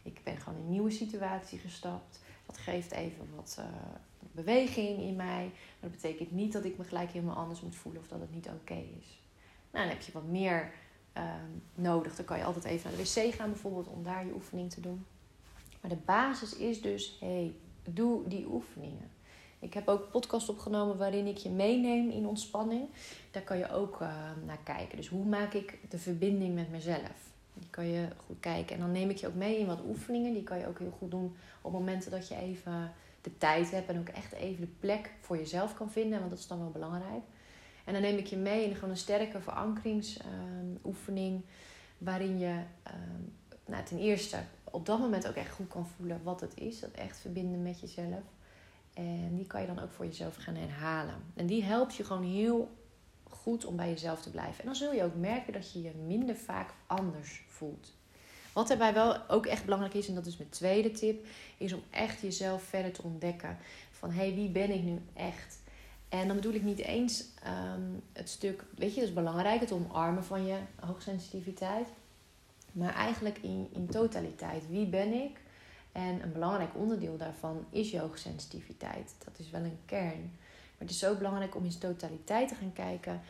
Ik 0.03 0.21
ben 0.23 0.37
gewoon 0.37 0.59
in 0.59 0.65
een 0.65 0.71
nieuwe 0.71 0.91
situatie 0.91 1.59
gestapt. 1.59 2.19
Dat 2.45 2.57
geeft 2.57 2.91
even 2.91 3.27
wat 3.35 3.57
uh, 3.59 3.65
beweging 4.31 4.99
in 4.99 5.15
mij. 5.15 5.43
Maar 5.45 5.89
dat 5.89 5.91
betekent 5.91 6.31
niet 6.31 6.53
dat 6.53 6.65
ik 6.65 6.77
me 6.77 6.83
gelijk 6.83 7.11
helemaal 7.11 7.35
anders 7.35 7.61
moet 7.61 7.75
voelen 7.75 8.01
of 8.01 8.07
dat 8.07 8.19
het 8.19 8.33
niet 8.33 8.47
oké 8.47 8.83
is. 8.99 9.21
Nou, 9.71 9.85
dan 9.85 9.95
heb 9.95 10.01
je 10.01 10.11
wat 10.11 10.27
meer 10.27 10.71
ehm, 11.13 11.51
nodig. 11.75 12.15
Dan 12.15 12.25
kan 12.25 12.37
je 12.37 12.43
altijd 12.43 12.65
even 12.65 12.89
naar 12.89 12.99
de 12.99 13.03
wc 13.03 13.33
gaan 13.33 13.49
bijvoorbeeld 13.49 13.87
om 13.87 14.03
daar 14.03 14.25
je 14.25 14.33
oefening 14.33 14.71
te 14.71 14.81
doen. 14.81 15.05
Maar 15.81 15.89
de 15.89 16.03
basis 16.05 16.55
is 16.55 16.81
dus, 16.81 17.17
hey, 17.19 17.55
doe 17.83 18.27
die 18.27 18.45
oefeningen. 18.45 19.09
Ik 19.59 19.73
heb 19.73 19.87
ook 19.87 20.01
een 20.01 20.09
podcast 20.09 20.49
opgenomen 20.49 20.97
waarin 20.97 21.27
ik 21.27 21.37
je 21.37 21.49
meeneem 21.49 22.09
in 22.09 22.27
ontspanning. 22.27 22.87
Daar 23.31 23.41
kan 23.41 23.57
je 23.57 23.71
ook 23.71 24.01
uh, 24.01 24.07
naar 24.45 24.59
kijken. 24.63 24.97
Dus 24.97 25.07
hoe 25.07 25.25
maak 25.25 25.53
ik 25.53 25.79
de 25.89 25.97
verbinding 25.97 26.55
met 26.55 26.71
mezelf? 26.71 27.31
Die 27.53 27.69
kan 27.69 27.87
je 27.87 28.07
goed 28.25 28.39
kijken. 28.39 28.75
En 28.75 28.81
dan 28.81 28.91
neem 28.91 29.09
ik 29.09 29.17
je 29.17 29.27
ook 29.27 29.35
mee 29.35 29.59
in 29.59 29.65
wat 29.65 29.79
oefeningen. 29.87 30.33
Die 30.33 30.43
kan 30.43 30.59
je 30.59 30.67
ook 30.67 30.79
heel 30.79 30.95
goed 30.97 31.11
doen 31.11 31.35
op 31.61 31.71
momenten 31.71 32.11
dat 32.11 32.27
je 32.27 32.35
even 32.35 32.93
de 33.21 33.37
tijd 33.37 33.71
hebt. 33.71 33.89
En 33.89 33.99
ook 33.99 34.07
echt 34.07 34.31
even 34.31 34.61
de 34.61 34.71
plek 34.79 35.11
voor 35.21 35.37
jezelf 35.37 35.73
kan 35.73 35.91
vinden. 35.91 36.19
Want 36.19 36.29
dat 36.29 36.39
is 36.39 36.47
dan 36.47 36.59
wel 36.59 36.71
belangrijk. 36.71 37.23
En 37.83 37.93
dan 37.93 38.01
neem 38.01 38.17
ik 38.17 38.27
je 38.27 38.37
mee 38.37 38.65
in 38.65 38.75
gewoon 38.75 38.89
een 38.89 38.97
sterke 38.97 39.41
verankeringsoefening. 39.41 41.41
waarin 41.97 42.39
je 42.39 42.61
ehm, 42.83 43.21
nou, 43.65 43.83
ten 43.83 43.97
eerste 43.97 44.37
op 44.63 44.85
dat 44.85 44.99
moment 44.99 45.27
ook 45.27 45.35
echt 45.35 45.51
goed 45.51 45.67
kan 45.67 45.87
voelen 45.87 46.23
wat 46.23 46.41
het 46.41 46.53
is. 46.55 46.79
Dat 46.79 46.91
echt 46.91 47.19
verbinden 47.19 47.63
met 47.63 47.79
jezelf. 47.79 48.23
En 48.97 49.35
die 49.35 49.47
kan 49.47 49.61
je 49.61 49.67
dan 49.67 49.79
ook 49.79 49.91
voor 49.91 50.05
jezelf 50.05 50.35
gaan 50.35 50.55
herhalen. 50.55 51.15
En 51.35 51.45
die 51.45 51.63
helpt 51.63 51.95
je 51.95 52.03
gewoon 52.03 52.23
heel 52.23 52.69
goed 53.23 53.65
om 53.65 53.75
bij 53.75 53.89
jezelf 53.89 54.21
te 54.21 54.29
blijven. 54.31 54.59
En 54.59 54.65
dan 54.65 54.75
zul 54.75 54.93
je 54.93 55.03
ook 55.03 55.15
merken 55.15 55.53
dat 55.53 55.71
je 55.73 55.81
je 55.81 55.91
minder 56.05 56.35
vaak 56.35 56.73
anders 56.87 57.43
voelt. 57.47 57.93
Wat 58.53 58.67
daarbij 58.67 58.93
wel 58.93 59.29
ook 59.29 59.45
echt 59.45 59.63
belangrijk 59.63 59.93
is, 59.93 60.07
en 60.07 60.15
dat 60.15 60.25
is 60.25 60.37
mijn 60.37 60.49
tweede 60.49 60.91
tip, 60.91 61.25
is 61.57 61.73
om 61.73 61.83
echt 61.89 62.21
jezelf 62.21 62.63
verder 62.63 62.91
te 62.91 63.03
ontdekken. 63.03 63.57
Van 63.91 64.11
hé, 64.11 64.25
hey, 64.25 64.35
wie 64.35 64.49
ben 64.49 64.71
ik 64.71 64.83
nu 64.83 65.01
echt? 65.13 65.59
En 66.09 66.27
dan 66.27 66.35
bedoel 66.35 66.53
ik 66.53 66.63
niet 66.63 66.79
eens 66.79 67.25
ehm, 67.43 67.81
het 68.13 68.29
stuk, 68.29 68.63
weet 68.75 68.93
je, 68.93 68.99
dat 68.99 69.09
is 69.09 69.15
belangrijk, 69.15 69.59
het 69.59 69.71
omarmen 69.71 70.23
van 70.23 70.45
je 70.45 70.57
hoogsensitiviteit. 70.75 71.87
Maar 72.71 72.93
eigenlijk 72.93 73.37
in, 73.37 73.67
in 73.71 73.87
totaliteit. 73.87 74.69
Wie 74.69 74.85
ben 74.85 75.13
ik? 75.13 75.39
En 75.97 76.23
een 76.23 76.31
belangrijk 76.31 76.75
onderdeel 76.75 77.17
daarvan 77.17 77.65
is 77.69 77.91
je. 77.91 77.97
Dat 79.25 79.39
is 79.39 79.49
wel 79.49 79.61
een 79.61 79.79
kern. 79.85 80.31
Maar 80.71 80.87
het 80.87 80.89
is 80.89 80.99
zo 80.99 81.15
belangrijk 81.15 81.55
om 81.55 81.65
in 81.65 81.77
totaliteit 81.77 82.47
te 82.47 82.55
gaan 82.55 82.73
kijken: 82.73 83.21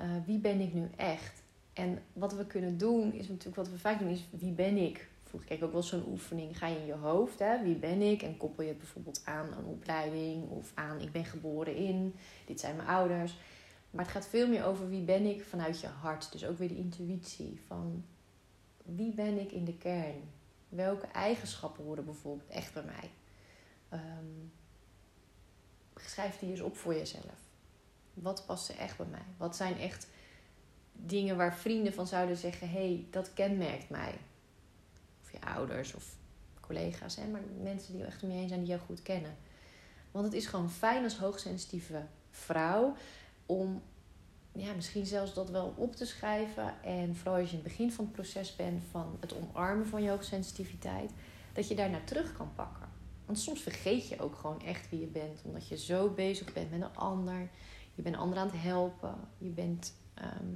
uh, 0.00 0.06
wie 0.26 0.38
ben 0.38 0.60
ik 0.60 0.74
nu 0.74 0.88
echt? 0.96 1.42
En 1.72 2.02
wat 2.12 2.32
we 2.34 2.46
kunnen 2.46 2.78
doen, 2.78 3.12
is 3.12 3.28
natuurlijk 3.28 3.56
wat 3.56 3.68
we 3.68 3.78
vaak 3.78 3.98
doen, 3.98 4.08
is 4.08 4.24
wie 4.30 4.52
ben 4.52 4.76
ik? 4.76 5.08
Vroeger 5.22 5.52
ik 5.52 5.64
ook 5.64 5.72
wel 5.72 5.82
zo'n 5.82 6.08
oefening. 6.08 6.58
Ga 6.58 6.66
je 6.66 6.78
in 6.78 6.86
je 6.86 6.94
hoofd, 6.94 7.38
hè? 7.38 7.62
wie 7.62 7.74
ben 7.74 8.00
ik? 8.00 8.22
En 8.22 8.36
koppel 8.36 8.62
je 8.62 8.68
het 8.68 8.78
bijvoorbeeld 8.78 9.22
aan 9.24 9.52
een 9.52 9.64
opleiding 9.64 10.48
of 10.48 10.72
aan 10.74 11.00
ik 11.00 11.12
ben 11.12 11.24
geboren 11.24 11.76
in, 11.76 12.14
dit 12.46 12.60
zijn 12.60 12.76
mijn 12.76 12.88
ouders. 12.88 13.38
Maar 13.90 14.04
het 14.04 14.14
gaat 14.14 14.26
veel 14.26 14.48
meer 14.48 14.64
over 14.64 14.88
wie 14.88 15.02
ben 15.02 15.26
ik 15.26 15.44
vanuit 15.44 15.80
je 15.80 15.86
hart. 15.86 16.32
Dus 16.32 16.44
ook 16.44 16.58
weer 16.58 16.68
de 16.68 16.76
intuïtie 16.76 17.60
van 17.66 18.04
wie 18.84 19.14
ben 19.14 19.40
ik 19.40 19.52
in 19.52 19.64
de 19.64 19.76
kern? 19.76 20.34
Welke 20.68 21.06
eigenschappen 21.06 21.84
horen 21.84 22.04
bijvoorbeeld 22.04 22.48
echt 22.48 22.72
bij 22.72 22.82
mij? 22.82 23.10
Um, 23.92 24.52
schrijf 25.96 26.38
die 26.38 26.50
eens 26.50 26.60
op 26.60 26.76
voor 26.76 26.94
jezelf. 26.94 27.38
Wat 28.14 28.46
past 28.46 28.68
er 28.68 28.78
echt 28.78 28.96
bij 28.96 29.06
mij? 29.06 29.24
Wat 29.36 29.56
zijn 29.56 29.78
echt 29.78 30.06
dingen 30.92 31.36
waar 31.36 31.56
vrienden 31.56 31.92
van 31.94 32.06
zouden 32.06 32.36
zeggen: 32.36 32.70
hé, 32.70 32.78
hey, 32.78 33.06
dat 33.10 33.34
kenmerkt 33.34 33.90
mij? 33.90 34.18
Of 35.22 35.32
je 35.32 35.40
ouders 35.40 35.94
of 35.94 36.16
collega's, 36.60 37.16
hè? 37.16 37.26
maar 37.26 37.40
mensen 37.62 37.92
die 37.92 38.04
echt 38.04 38.22
om 38.22 38.30
je 38.30 38.36
heen 38.36 38.48
zijn 38.48 38.60
die 38.60 38.68
jou 38.68 38.80
goed 38.80 39.02
kennen. 39.02 39.36
Want 40.10 40.24
het 40.24 40.34
is 40.34 40.46
gewoon 40.46 40.70
fijn 40.70 41.02
als 41.02 41.18
hoogsensitieve 41.18 42.06
vrouw 42.30 42.96
om 43.46 43.82
ja, 44.56 44.72
misschien 44.74 45.06
zelfs 45.06 45.34
dat 45.34 45.50
wel 45.50 45.74
op 45.76 45.96
te 45.96 46.06
schrijven. 46.06 46.82
En 46.82 47.16
vooral 47.16 47.40
als 47.40 47.50
je 47.50 47.56
in 47.56 47.62
het 47.62 47.68
begin 47.68 47.92
van 47.92 48.04
het 48.04 48.14
proces 48.14 48.56
bent 48.56 48.82
van 48.90 49.16
het 49.20 49.34
omarmen 49.34 49.86
van 49.86 50.02
je 50.02 50.10
hoogsensitiviteit, 50.10 51.10
dat 51.52 51.68
je 51.68 51.74
daarna 51.74 52.00
terug 52.04 52.36
kan 52.36 52.50
pakken. 52.54 52.88
Want 53.26 53.38
soms 53.38 53.60
vergeet 53.60 54.08
je 54.08 54.20
ook 54.20 54.36
gewoon 54.36 54.62
echt 54.62 54.90
wie 54.90 55.00
je 55.00 55.06
bent, 55.06 55.40
omdat 55.44 55.68
je 55.68 55.78
zo 55.78 56.10
bezig 56.10 56.52
bent 56.52 56.70
met 56.70 56.80
een 56.80 56.96
ander. 56.96 57.48
Je 57.94 58.02
bent 58.02 58.14
een 58.14 58.20
ander 58.20 58.38
aan 58.38 58.46
het 58.46 58.62
helpen. 58.62 59.14
Je, 59.38 59.48
bent, 59.48 59.94
ehm, 60.14 60.52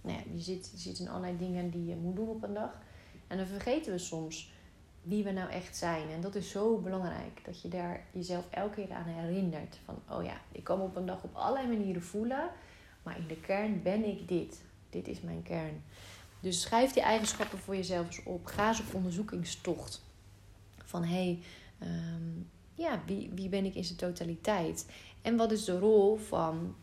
nou 0.00 0.18
ja, 0.18 0.22
je, 0.32 0.40
zit, 0.40 0.70
je 0.72 0.78
zit 0.78 0.98
in 0.98 1.08
allerlei 1.08 1.36
dingen 1.38 1.70
die 1.70 1.86
je 1.86 1.96
moet 1.96 2.16
doen 2.16 2.28
op 2.28 2.42
een 2.42 2.54
dag. 2.54 2.78
En 3.26 3.36
dan 3.36 3.46
vergeten 3.46 3.92
we 3.92 3.98
soms 3.98 4.50
wie 5.02 5.24
we 5.24 5.30
nou 5.30 5.50
echt 5.50 5.76
zijn. 5.76 6.10
En 6.10 6.20
dat 6.20 6.34
is 6.34 6.50
zo 6.50 6.78
belangrijk, 6.78 7.44
dat 7.44 7.62
je 7.62 7.68
daar 7.68 8.06
jezelf 8.12 8.50
elke 8.50 8.74
keer 8.74 8.92
aan 8.92 9.04
herinnert. 9.04 9.78
Van, 9.84 10.02
oh 10.10 10.24
ja, 10.24 10.40
ik 10.52 10.64
kan 10.64 10.78
me 10.78 10.84
op 10.84 10.96
een 10.96 11.06
dag 11.06 11.22
op 11.22 11.34
allerlei 11.34 11.76
manieren 11.76 12.02
voelen. 12.02 12.50
Maar 13.06 13.18
in 13.18 13.26
de 13.26 13.40
kern 13.40 13.82
ben 13.82 14.04
ik 14.04 14.28
dit. 14.28 14.62
Dit 14.90 15.08
is 15.08 15.20
mijn 15.20 15.42
kern. 15.42 15.82
Dus 16.40 16.60
schrijf 16.60 16.92
die 16.92 17.02
eigenschappen 17.02 17.58
voor 17.58 17.76
jezelf 17.76 18.06
eens 18.06 18.22
op. 18.22 18.46
Ga 18.46 18.68
eens 18.68 18.80
op 18.80 18.94
onderzoekingstocht. 18.94 20.02
Van 20.84 21.04
hé, 21.04 21.14
hey, 21.14 21.38
ehm, 21.78 22.40
ja, 22.74 23.02
wie, 23.06 23.30
wie 23.34 23.48
ben 23.48 23.64
ik 23.64 23.74
in 23.74 23.84
zijn 23.84 23.98
totaliteit? 23.98 24.86
En 25.22 25.36
wat 25.36 25.52
is 25.52 25.64
de 25.64 25.78
rol 25.78 26.16
van 26.16 26.74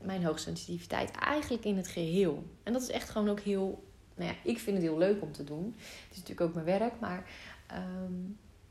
mijn 0.00 0.24
hoogsensitiviteit 0.24 1.10
eigenlijk 1.10 1.64
in 1.64 1.76
het 1.76 1.88
geheel? 1.88 2.44
En 2.62 2.72
dat 2.72 2.82
is 2.82 2.90
echt 2.90 3.10
gewoon 3.10 3.28
ook 3.28 3.40
heel. 3.40 3.84
Nou 4.14 4.30
ja, 4.30 4.36
ik 4.50 4.58
vind 4.58 4.76
het 4.76 4.86
heel 4.86 4.98
leuk 4.98 5.22
om 5.22 5.32
te 5.32 5.44
doen. 5.44 5.74
Het 5.76 6.10
is 6.10 6.16
natuurlijk 6.16 6.40
ook 6.40 6.54
mijn 6.54 6.78
werk, 6.78 7.00
maar 7.00 7.30
ehm, 7.66 8.12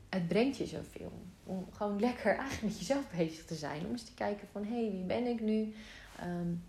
het 0.10 0.28
brengt 0.28 0.58
je 0.58 0.66
zoveel. 0.66 1.12
Om 1.44 1.68
gewoon 1.72 2.00
lekker 2.00 2.36
eigenlijk 2.38 2.62
met 2.62 2.80
jezelf 2.80 3.10
bezig 3.18 3.46
te 3.46 3.56
zijn. 3.56 3.86
Om 3.86 3.92
eens 3.92 4.04
te 4.04 4.14
kijken 4.14 4.48
van 4.52 4.64
hé, 4.64 4.82
hey, 4.82 4.92
wie 4.92 5.04
ben 5.04 5.26
ik 5.26 5.42
nu? 5.42 5.74
Um, 6.24 6.64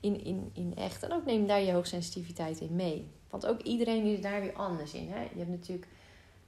in, 0.00 0.24
in, 0.24 0.50
in 0.52 0.76
echt. 0.76 1.02
En 1.02 1.12
ook 1.12 1.24
neem 1.24 1.46
daar 1.46 1.60
je 1.60 1.72
hoogsensitiviteit 1.72 2.60
in 2.60 2.76
mee. 2.76 3.10
Want 3.30 3.46
ook 3.46 3.60
iedereen 3.60 4.04
is 4.04 4.20
daar 4.20 4.40
weer 4.40 4.52
anders 4.52 4.92
in. 4.92 5.08
Hè? 5.10 5.20
Je 5.20 5.38
hebt 5.38 5.50
natuurlijk 5.50 5.88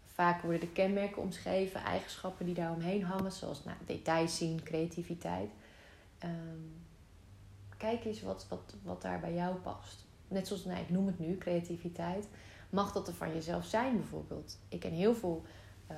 vaak 0.05 0.43
worden 0.43 0.61
de 0.61 0.69
kenmerken 0.69 1.23
omschreven, 1.23 1.81
eigenschappen 1.81 2.47
die 2.47 2.55
daar 2.55 2.73
omheen 2.73 3.03
hangen, 3.05 3.33
zoals 3.33 3.65
nou, 3.65 3.77
details 3.87 4.37
zien, 4.37 4.63
creativiteit. 4.63 5.51
Um, 6.25 6.85
kijk 7.77 8.05
eens 8.05 8.23
wat, 8.23 8.47
wat, 8.49 8.75
wat 8.83 9.03
daar 9.03 9.21
bij 9.21 9.35
jou 9.35 9.55
past. 9.55 10.05
Net 10.29 10.47
zoals, 10.47 10.65
nou, 10.65 10.81
ik 10.81 10.91
noem 10.91 11.07
het 11.07 11.19
nu, 11.19 11.39
creativiteit. 11.39 12.29
Mag 12.71 12.93
dat 12.93 13.09
er 13.09 13.15
van 13.15 13.33
jezelf 13.33 13.65
zijn 13.65 13.97
bijvoorbeeld? 13.97 14.59
Ik 14.69 14.81
ken 14.81 14.93
heel 14.93 15.15
veel 15.15 15.43
uh, 15.91 15.97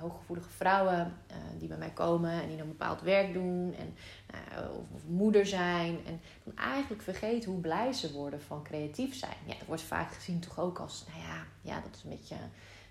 hooggevoelige 0.00 0.48
vrouwen 0.48 1.16
uh, 1.30 1.36
die 1.58 1.68
bij 1.68 1.76
mij 1.76 1.90
komen 1.90 2.30
en 2.30 2.48
die 2.48 2.56
dan 2.56 2.68
bepaald 2.68 3.00
werk 3.00 3.32
doen. 3.32 3.74
En, 3.78 3.94
uh, 4.34 4.78
of, 4.94 5.02
moeder 5.06 5.46
zijn. 5.46 5.98
En 6.06 6.20
dan 6.44 6.56
eigenlijk 6.56 7.02
vergeten 7.02 7.50
hoe 7.50 7.60
blij 7.60 7.92
ze 7.92 8.12
worden 8.12 8.42
van 8.42 8.62
creatief 8.62 9.14
zijn. 9.14 9.36
Ja, 9.46 9.54
dat 9.58 9.66
wordt 9.66 9.82
vaak 9.82 10.12
gezien 10.12 10.40
toch 10.40 10.60
ook 10.60 10.78
als, 10.78 11.04
nou 11.08 11.20
ja, 11.20 11.46
ja 11.60 11.80
dat 11.80 11.94
is 11.94 12.02
een 12.02 12.10
beetje, 12.10 12.36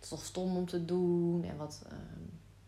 toch 0.10 0.24
stom 0.24 0.56
om 0.58 0.66
te 0.66 0.86
doen. 0.86 1.44
En 1.44 1.58
wat, 1.58 1.86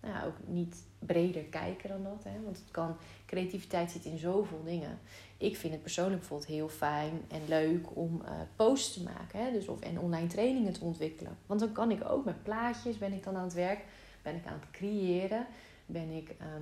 nou 0.02 0.14
ja, 0.14 0.26
ook 0.26 0.36
niet 0.48 0.84
breder 1.00 1.44
kijken 1.44 1.90
dan 1.90 2.04
dat. 2.04 2.24
Hè? 2.24 2.44
Want 2.44 2.58
het 2.58 2.72
kan, 2.72 2.96
creativiteit 3.26 3.92
zit 3.92 4.06
in 4.06 4.18
zoveel 4.18 4.64
dingen. 4.64 5.00
Ik 5.38 5.58
vind 5.58 5.74
het 5.74 5.82
persoonlijk 5.82 6.20
bijvoorbeeld 6.20 6.50
heel 6.50 6.70
fijn 6.70 7.22
en 7.28 7.42
leuk 7.48 7.96
om 7.96 8.22
uh, 8.26 8.32
posts 8.56 8.94
te 8.94 9.04
maken. 9.04 9.46
Hè? 9.46 9.52
Dus 9.52 9.68
of, 9.68 9.80
en 9.80 10.00
online 10.00 10.28
trainingen 10.28 10.74
te 10.74 10.84
ontwikkelen. 10.84 11.38
Want 11.46 11.60
dan 11.60 11.72
kan 11.72 11.92
ik 11.92 12.10
ook 12.10 12.26
met 12.26 12.44
plaatjes, 12.44 12.98
ben 12.98 13.14
ik 13.14 13.24
dan 13.24 13.36
aan 13.36 13.44
het 13.44 13.54
werk, 13.54 13.86
ben 14.22 14.36
ik 14.36 14.46
aan 14.46 14.60
het 14.60 14.72
creëren. 14.72 15.46
Ben 15.86 16.10
ik 16.10 16.30
ehm, 16.40 16.62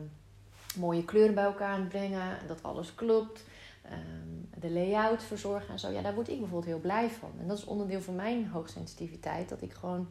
mooie 0.79 1.05
kleuren 1.05 1.35
bij 1.35 1.43
elkaar 1.43 1.73
aan 1.73 1.79
het 1.79 1.89
brengen. 1.89 2.37
Dat 2.47 2.63
alles 2.63 2.95
klopt. 2.95 3.43
Um, 3.91 4.49
de 4.59 4.71
layout 4.71 5.23
verzorgen 5.23 5.69
en 5.69 5.79
zo. 5.79 5.89
Ja, 5.89 6.01
daar 6.01 6.13
word 6.13 6.29
ik 6.29 6.39
bijvoorbeeld 6.39 6.71
heel 6.71 6.79
blij 6.79 7.09
van. 7.09 7.31
En 7.39 7.47
dat 7.47 7.57
is 7.57 7.65
onderdeel 7.65 8.01
van 8.01 8.15
mijn 8.15 8.47
hoogsensitiviteit. 8.47 9.49
Dat 9.49 9.61
ik 9.61 9.73
gewoon 9.73 10.09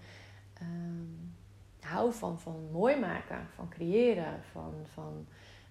um, 0.62 1.34
hou 1.80 2.12
van, 2.12 2.40
van 2.40 2.68
mooi 2.72 2.96
maken, 2.96 3.46
van 3.54 3.68
creëren, 3.68 4.42
van, 4.52 4.74
van 4.92 5.26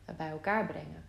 uh, 0.09 0.15
bij 0.15 0.29
elkaar 0.29 0.65
brengen. 0.65 1.03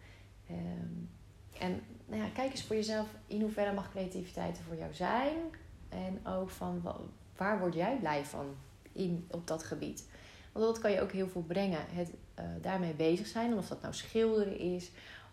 En 1.59 1.83
nou 2.07 2.23
ja, 2.23 2.29
kijk 2.29 2.51
eens 2.51 2.65
voor 2.65 2.77
jezelf 2.77 3.09
in 3.27 3.41
hoeverre 3.41 3.73
mag 3.73 3.91
creativiteit 3.91 4.59
er 4.59 4.65
voor 4.65 4.77
jou 4.77 4.95
zijn. 4.95 5.37
En 5.89 6.27
ook 6.27 6.51
van 6.51 6.83
waar 7.37 7.59
word 7.59 7.75
jij 7.75 7.97
blij 7.97 8.25
van 8.25 8.47
in, 8.93 9.27
op 9.31 9.47
dat 9.47 9.63
gebied. 9.63 10.09
Want 10.59 10.75
dat 10.75 10.83
kan 10.83 10.93
je 10.93 11.01
ook 11.01 11.13
heel 11.13 11.29
veel 11.29 11.43
brengen. 11.43 11.81
Het 11.89 12.11
uh, 12.39 12.45
daarmee 12.61 12.95
bezig 12.95 13.27
zijn. 13.27 13.57
Of 13.57 13.69
dat 13.69 13.83
nou 13.83 13.95
schilderen 13.95 14.59
is. 14.59 14.91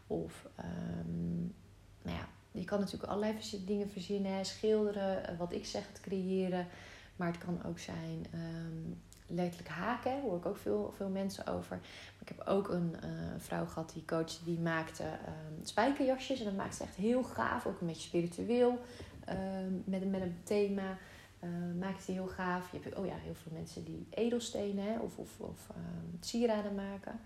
Of 0.07 0.47
um, 0.59 1.53
nou 2.01 2.17
ja, 2.17 2.27
je 2.51 2.63
kan 2.63 2.79
natuurlijk 2.79 3.11
allerlei 3.11 3.63
dingen 3.65 3.89
verzinnen. 3.89 4.45
Schilderen, 4.45 5.31
uh, 5.31 5.37
wat 5.37 5.53
ik 5.53 5.65
zeg, 5.65 5.87
het 5.87 5.99
creëren. 5.99 6.67
Maar 7.15 7.27
het 7.27 7.37
kan 7.37 7.63
ook 7.65 7.79
zijn 7.79 8.25
um, 8.33 9.01
letterlijk 9.27 9.69
haken. 9.69 10.21
Hoor 10.21 10.37
ik 10.37 10.45
ook 10.45 10.57
veel, 10.57 10.93
veel 10.95 11.09
mensen 11.09 11.47
over. 11.47 11.75
Maar 11.77 12.21
ik 12.21 12.27
heb 12.27 12.47
ook 12.47 12.69
een 12.69 12.95
uh, 13.03 13.09
vrouw 13.37 13.65
gehad 13.65 13.91
die 13.93 14.05
coach 14.05 14.37
die 14.43 14.59
maakte 14.59 15.03
um, 15.03 15.65
spijkerjasjes. 15.65 16.39
En 16.39 16.45
dat 16.45 16.55
maakt 16.55 16.75
ze 16.75 16.83
echt 16.83 16.95
heel 16.95 17.23
gaaf. 17.23 17.65
Ook 17.65 17.81
een 17.81 17.87
beetje 17.87 18.07
spiritueel. 18.07 18.79
met, 19.85 20.11
met 20.11 20.21
een 20.21 20.37
thema. 20.43 20.97
Uh, 21.45 21.79
maakt 21.79 22.03
ze 22.03 22.11
heel 22.11 22.27
gaaf. 22.27 22.71
Je 22.71 22.79
hebt 22.81 22.97
oh 22.97 23.05
ja, 23.05 23.15
heel 23.15 23.35
veel 23.35 23.51
mensen 23.51 23.83
die 23.83 24.07
edelstenen 24.09 24.85
hè, 24.85 24.99
of, 24.99 25.17
of, 25.17 25.39
of 25.39 25.69
um, 25.75 26.17
sieraden 26.19 26.75
maken. 26.75 27.19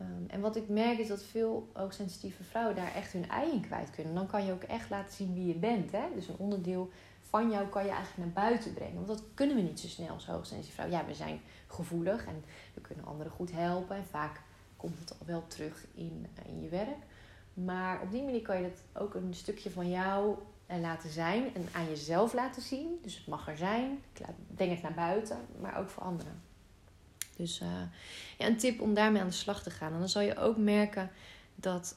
Um, 0.00 0.24
en 0.28 0.40
wat 0.40 0.56
ik 0.56 0.68
merk 0.68 0.98
is 0.98 1.08
dat 1.08 1.22
veel 1.22 1.70
hoogsensitieve 1.72 2.42
vrouwen 2.44 2.76
daar 2.76 2.94
echt 2.94 3.12
hun 3.12 3.28
ei 3.28 3.50
in 3.50 3.60
kwijt 3.60 3.90
kunnen. 3.90 4.14
Dan 4.14 4.26
kan 4.26 4.44
je 4.44 4.52
ook 4.52 4.62
echt 4.62 4.90
laten 4.90 5.14
zien 5.14 5.34
wie 5.34 5.46
je 5.46 5.54
bent. 5.54 5.92
Hè? 5.92 6.04
Dus 6.14 6.28
een 6.28 6.38
onderdeel 6.38 6.90
van 7.20 7.50
jou 7.50 7.68
kan 7.68 7.84
je 7.84 7.90
eigenlijk 7.90 8.24
naar 8.24 8.44
buiten 8.44 8.74
brengen. 8.74 8.94
Want 8.94 9.06
dat 9.06 9.22
kunnen 9.34 9.56
we 9.56 9.62
niet 9.62 9.80
zo 9.80 9.86
snel 9.88 10.08
als 10.08 10.26
hoogsensitieve 10.26 10.80
vrouw. 10.82 10.90
Ja, 10.90 11.06
we 11.06 11.14
zijn 11.14 11.40
gevoelig 11.66 12.26
en 12.26 12.44
we 12.74 12.80
kunnen 12.80 13.04
anderen 13.04 13.32
goed 13.32 13.52
helpen. 13.52 13.96
En 13.96 14.04
vaak 14.04 14.40
komt 14.76 14.98
het 14.98 15.10
al 15.10 15.26
wel 15.26 15.46
terug 15.46 15.86
in, 15.94 16.26
uh, 16.38 16.52
in 16.52 16.62
je 16.62 16.68
werk. 16.68 16.98
Maar 17.54 18.00
op 18.02 18.10
die 18.10 18.22
manier 18.22 18.42
kan 18.42 18.56
je 18.56 18.68
dat 18.68 19.02
ook 19.02 19.14
een 19.14 19.34
stukje 19.34 19.70
van 19.70 19.90
jou 19.90 20.36
laten 20.78 21.10
zijn 21.10 21.54
en 21.54 21.68
aan 21.72 21.88
jezelf 21.88 22.32
laten 22.32 22.62
zien. 22.62 22.98
Dus 23.02 23.16
het 23.16 23.26
mag 23.26 23.48
er 23.48 23.56
zijn. 23.56 24.02
Ik 24.12 24.26
denk 24.46 24.70
het 24.70 24.82
naar 24.82 24.94
buiten, 24.94 25.38
maar 25.60 25.78
ook 25.78 25.88
voor 25.88 26.02
anderen. 26.02 26.42
Dus 27.36 27.60
uh, 27.60 27.68
ja, 28.38 28.46
een 28.46 28.56
tip 28.56 28.80
om 28.80 28.94
daarmee 28.94 29.20
aan 29.20 29.26
de 29.28 29.32
slag 29.32 29.62
te 29.62 29.70
gaan. 29.70 29.92
En 29.92 29.98
dan 29.98 30.08
zal 30.08 30.22
je 30.22 30.36
ook 30.36 30.56
merken 30.56 31.10
dat, 31.54 31.96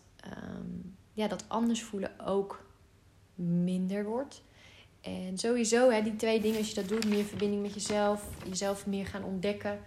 um, 0.53 0.95
ja, 1.13 1.27
dat 1.27 1.45
anders 1.47 1.83
voelen 1.83 2.19
ook 2.19 2.65
minder 3.36 4.05
wordt. 4.05 4.43
En 5.01 5.38
sowieso, 5.38 5.89
hè, 5.89 6.01
die 6.01 6.15
twee 6.15 6.41
dingen, 6.41 6.57
als 6.57 6.69
je 6.69 6.75
dat 6.75 6.88
doet, 6.88 7.07
meer 7.07 7.23
verbinding 7.23 7.62
met 7.62 7.73
jezelf, 7.73 8.27
jezelf 8.47 8.86
meer 8.86 9.05
gaan 9.05 9.23
ontdekken. 9.23 9.79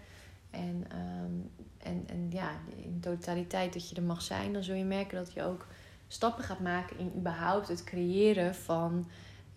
En, 0.51 0.87
um, 0.93 1.51
en, 1.79 2.05
en 2.07 2.31
ja, 2.31 2.51
in 2.77 3.01
totaliteit 3.01 3.73
dat 3.73 3.89
je 3.89 3.97
er 3.97 4.03
mag 4.03 4.23
zijn, 4.23 4.53
dan 4.53 4.63
zul 4.63 4.75
je 4.75 4.85
merken 4.85 5.17
dat 5.17 5.33
je 5.33 5.43
ook 5.43 5.67
stappen 6.09 6.45
gaat 6.45 6.61
maken 6.61 6.99
in 6.99 7.13
überhaupt 7.17 7.69
het 7.69 7.85
creëren 7.85 8.55
van 8.55 9.07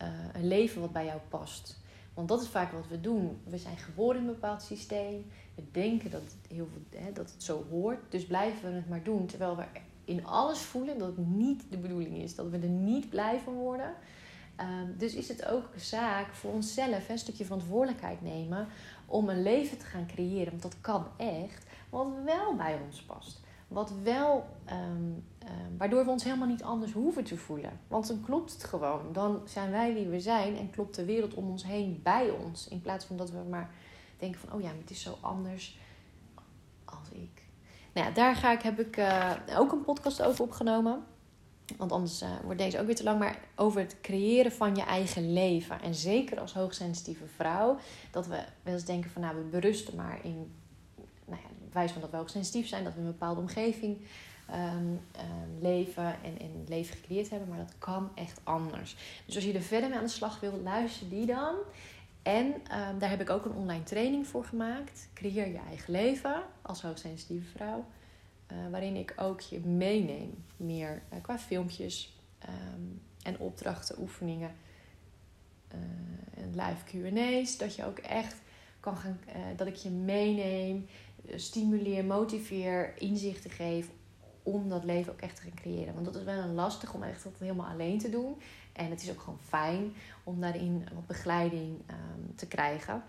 uh, 0.01 0.07
een 0.33 0.47
leven 0.47 0.81
wat 0.81 0.91
bij 0.91 1.05
jou 1.05 1.19
past. 1.29 1.79
Want 2.13 2.27
dat 2.27 2.41
is 2.41 2.47
vaak 2.47 2.71
wat 2.71 2.88
we 2.88 3.01
doen. 3.01 3.41
We 3.43 3.57
zijn 3.57 3.77
geboren 3.77 4.21
in 4.21 4.27
een 4.27 4.33
bepaald 4.33 4.62
systeem. 4.62 5.25
We 5.55 5.63
denken 5.71 6.12
dat 6.12 6.21
het, 6.21 6.35
heel 6.47 6.67
veel, 6.71 7.01
hè, 7.01 7.12
dat 7.12 7.31
het 7.31 7.43
zo 7.43 7.65
hoort. 7.69 7.99
Dus 8.09 8.25
blijven 8.25 8.69
we 8.69 8.75
het 8.75 8.89
maar 8.89 9.03
doen. 9.03 9.25
Terwijl 9.25 9.55
we 9.55 9.63
in 10.05 10.25
alles 10.25 10.59
voelen 10.59 10.97
dat 10.97 11.07
het 11.07 11.27
niet 11.27 11.63
de 11.69 11.77
bedoeling 11.77 12.17
is. 12.17 12.35
Dat 12.35 12.49
we 12.49 12.57
er 12.57 12.67
niet 12.67 13.09
blij 13.09 13.39
van 13.39 13.53
worden. 13.53 13.93
Um, 14.62 14.95
dus 14.97 15.13
is 15.13 15.27
het 15.27 15.45
ook 15.45 15.69
een 15.73 15.79
zaak 15.79 16.33
voor 16.33 16.51
onszelf 16.51 17.09
een 17.09 17.17
stukje 17.17 17.45
verantwoordelijkheid 17.45 18.21
nemen 18.21 18.67
om 19.05 19.29
een 19.29 19.43
leven 19.43 19.77
te 19.77 19.85
gaan 19.85 20.07
creëren. 20.07 20.49
Want 20.49 20.62
dat 20.62 20.81
kan 20.81 21.07
echt. 21.17 21.65
Wat 21.89 22.07
wel 22.25 22.55
bij 22.55 22.79
ons 22.85 23.01
past. 23.01 23.39
Wat 23.69 23.93
wel, 24.03 24.47
um, 24.71 25.23
um, 25.43 25.77
waardoor 25.77 26.05
we 26.05 26.12
ons 26.12 26.23
helemaal 26.23 26.47
niet 26.47 26.63
anders 26.63 26.91
hoeven 26.91 27.23
te 27.23 27.38
voelen. 27.38 27.79
Want 27.88 28.08
dan 28.08 28.21
klopt 28.21 28.51
het 28.53 28.63
gewoon. 28.63 29.13
Dan 29.13 29.41
zijn 29.45 29.71
wij 29.71 29.93
wie 29.93 30.08
we 30.08 30.19
zijn 30.19 30.58
en 30.58 30.69
klopt 30.69 30.95
de 30.95 31.05
wereld 31.05 31.34
om 31.34 31.49
ons 31.49 31.63
heen 31.63 31.99
bij 32.03 32.29
ons. 32.29 32.67
In 32.67 32.82
plaats 32.82 33.05
van 33.05 33.17
dat 33.17 33.32
we 33.32 33.38
maar 33.49 33.71
denken 34.17 34.39
van, 34.39 34.53
oh 34.53 34.62
ja, 34.62 34.69
het 34.82 34.89
is 34.89 35.01
zo 35.01 35.17
anders 35.21 35.77
als 36.86 37.10
ik. 37.12 37.43
Nou 37.93 38.08
ja, 38.08 38.13
daar 38.13 38.36
ga 38.36 38.51
ik, 38.51 38.62
heb 38.62 38.79
ik 38.79 38.97
uh, 38.97 39.34
ook 39.55 39.71
een 39.71 39.84
podcast 39.84 40.21
over 40.21 40.43
opgenomen. 40.43 41.03
Want 41.77 41.91
anders 41.91 42.21
uh, 42.21 42.29
wordt 42.43 42.60
deze 42.60 42.79
ook 42.79 42.86
weer 42.86 42.95
te 42.95 43.03
lang. 43.03 43.19
Maar 43.19 43.39
over 43.55 43.79
het 43.79 44.01
creëren 44.01 44.51
van 44.51 44.75
je 44.75 44.84
eigen 44.84 45.34
leven. 45.34 45.82
En 45.82 45.95
zeker 45.95 46.39
als 46.39 46.53
hoogsensitieve 46.53 47.27
vrouw. 47.27 47.77
Dat 48.12 48.27
we 48.27 48.43
wel 48.63 48.73
eens 48.73 48.86
denken 48.86 49.10
van 49.10 49.21
nou 49.21 49.36
we 49.36 49.41
berusten 49.41 49.95
maar 49.95 50.19
in 50.23 50.51
wijs 51.73 51.91
van 51.91 52.01
dat 52.01 52.12
we 52.12 52.17
ook 52.17 52.29
sensitief 52.29 52.67
zijn, 52.67 52.84
dat 52.84 52.93
we 52.93 52.99
in 52.99 53.05
een 53.05 53.12
bepaalde 53.12 53.41
omgeving 53.41 53.97
um, 54.53 54.55
um, 54.58 54.99
leven 55.62 56.05
en, 56.23 56.39
en 56.39 56.65
leven 56.67 56.95
gecreëerd 56.95 57.29
hebben. 57.29 57.49
Maar 57.49 57.58
dat 57.58 57.73
kan 57.77 58.12
echt 58.15 58.39
anders. 58.43 58.95
Dus 59.25 59.36
als 59.36 59.43
je 59.43 59.53
er 59.53 59.62
verder 59.62 59.89
mee 59.89 59.97
aan 59.97 60.03
de 60.03 60.10
slag 60.10 60.39
wilt, 60.39 60.62
luister 60.62 61.10
die 61.10 61.25
dan. 61.25 61.55
En 62.21 62.45
um, 62.45 62.99
daar 62.99 63.10
heb 63.10 63.21
ik 63.21 63.29
ook 63.29 63.45
een 63.45 63.53
online 63.53 63.84
training 63.84 64.27
voor 64.27 64.45
gemaakt. 64.45 65.10
Creëer 65.13 65.47
je 65.47 65.60
eigen 65.67 65.91
leven 65.91 66.43
als 66.62 66.82
hoogsensitieve 66.82 67.49
vrouw. 67.49 67.86
Uh, 68.51 68.58
waarin 68.71 68.95
ik 68.95 69.13
ook 69.17 69.39
je 69.39 69.60
meeneem. 69.60 70.43
Meer 70.58 71.01
uh, 71.13 71.21
qua 71.21 71.39
filmpjes 71.39 72.17
en 73.23 73.39
opdrachten, 73.39 73.99
oefeningen. 73.99 74.51
Uh, 75.73 76.43
en 76.43 76.49
live 76.49 76.84
QA's. 76.86 77.58
Dat 77.58 77.75
je 77.75 77.86
ook 77.86 77.97
echt 77.97 78.36
kan 78.79 78.97
gaan, 78.97 79.19
dat 79.55 79.67
ik 79.67 79.75
je 79.75 79.89
meeneem 79.89 80.88
stimuleer, 81.35 82.05
motiveer, 82.05 82.93
inzichten 82.97 83.49
geef 83.49 83.89
om 84.43 84.69
dat 84.69 84.83
leven 84.83 85.13
ook 85.13 85.19
echt 85.19 85.35
te 85.35 85.41
gaan 85.41 85.53
creëren. 85.53 85.93
Want 85.93 86.05
dat 86.05 86.15
is 86.15 86.23
wel 86.23 86.47
lastig 86.47 86.93
om 86.93 87.03
echt 87.03 87.23
dat 87.23 87.33
helemaal 87.39 87.71
alleen 87.71 87.99
te 87.99 88.09
doen. 88.09 88.35
En 88.73 88.89
het 88.89 89.01
is 89.01 89.09
ook 89.09 89.21
gewoon 89.21 89.39
fijn 89.47 89.93
om 90.23 90.41
daarin 90.41 90.87
wat 90.93 91.07
begeleiding 91.07 91.79
um, 91.89 92.35
te 92.35 92.47
krijgen. 92.47 93.03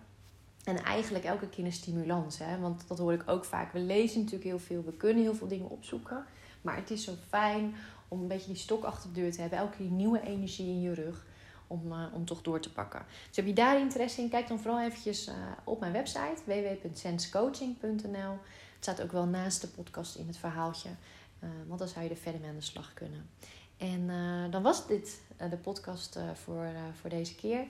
En 0.65 0.77
eigenlijk 0.77 1.25
elke 1.25 1.49
keer 1.49 1.65
een 1.65 1.73
stimulans. 1.73 2.39
Hè? 2.39 2.59
Want 2.59 2.89
dat 2.89 2.99
hoor 2.99 3.13
ik 3.13 3.23
ook 3.27 3.45
vaak. 3.45 3.73
We 3.73 3.79
lezen 3.79 4.19
natuurlijk 4.19 4.51
heel 4.51 4.59
veel. 4.59 4.85
We 4.85 4.93
kunnen 4.93 5.23
heel 5.23 5.35
veel 5.35 5.49
dingen 5.49 5.71
opzoeken. 5.71 6.25
Maar 6.63 6.77
het 6.77 6.91
is 6.91 7.05
zo 7.05 7.13
fijn 7.29 7.75
om 8.09 8.21
een 8.21 8.29
beetje 8.29 8.47
die 8.47 8.57
stok 8.57 8.85
achter 8.85 9.13
de 9.13 9.21
deur 9.21 9.33
te 9.33 9.41
hebben. 9.41 9.59
Elke 9.59 9.77
keer 9.77 9.91
nieuwe 9.91 10.21
energie 10.21 10.67
in 10.67 10.81
je 10.81 10.95
rug 10.95 11.27
om, 11.71 11.93
uh, 11.93 12.05
om 12.13 12.25
toch 12.25 12.43
door 12.43 12.61
te 12.61 12.73
pakken. 12.73 13.05
Dus 13.27 13.37
heb 13.37 13.47
je 13.47 13.53
daar 13.53 13.81
interesse 13.81 14.21
in, 14.21 14.29
kijk 14.29 14.49
dan 14.49 14.59
vooral 14.59 14.81
eventjes 14.81 15.29
uh, 15.29 15.35
op 15.65 15.81
mijn 15.81 15.93
website 15.93 16.43
www.senscoaching.nl. 16.45 18.39
Het 18.75 18.89
staat 18.89 19.03
ook 19.03 19.13
wel 19.13 19.27
naast 19.27 19.61
de 19.61 19.69
podcast 19.69 20.17
in 20.17 20.27
het 20.27 20.37
verhaaltje, 20.37 20.89
uh, 20.89 21.51
want 21.67 21.79
dan 21.79 21.89
zou 21.89 22.05
je 22.05 22.11
er 22.11 22.17
verder 22.17 22.41
mee 22.41 22.51
aan 22.51 22.57
de 22.57 22.63
slag 22.63 22.95
kunnen. 22.95 23.31
En 23.77 24.11
dan 24.51 24.63
was 24.63 24.87
dit 24.87 25.21
de 25.51 25.57
podcast 25.57 26.19
voor, 26.35 26.67
voor 27.01 27.11
deze 27.11 27.35
keer. 27.35 27.65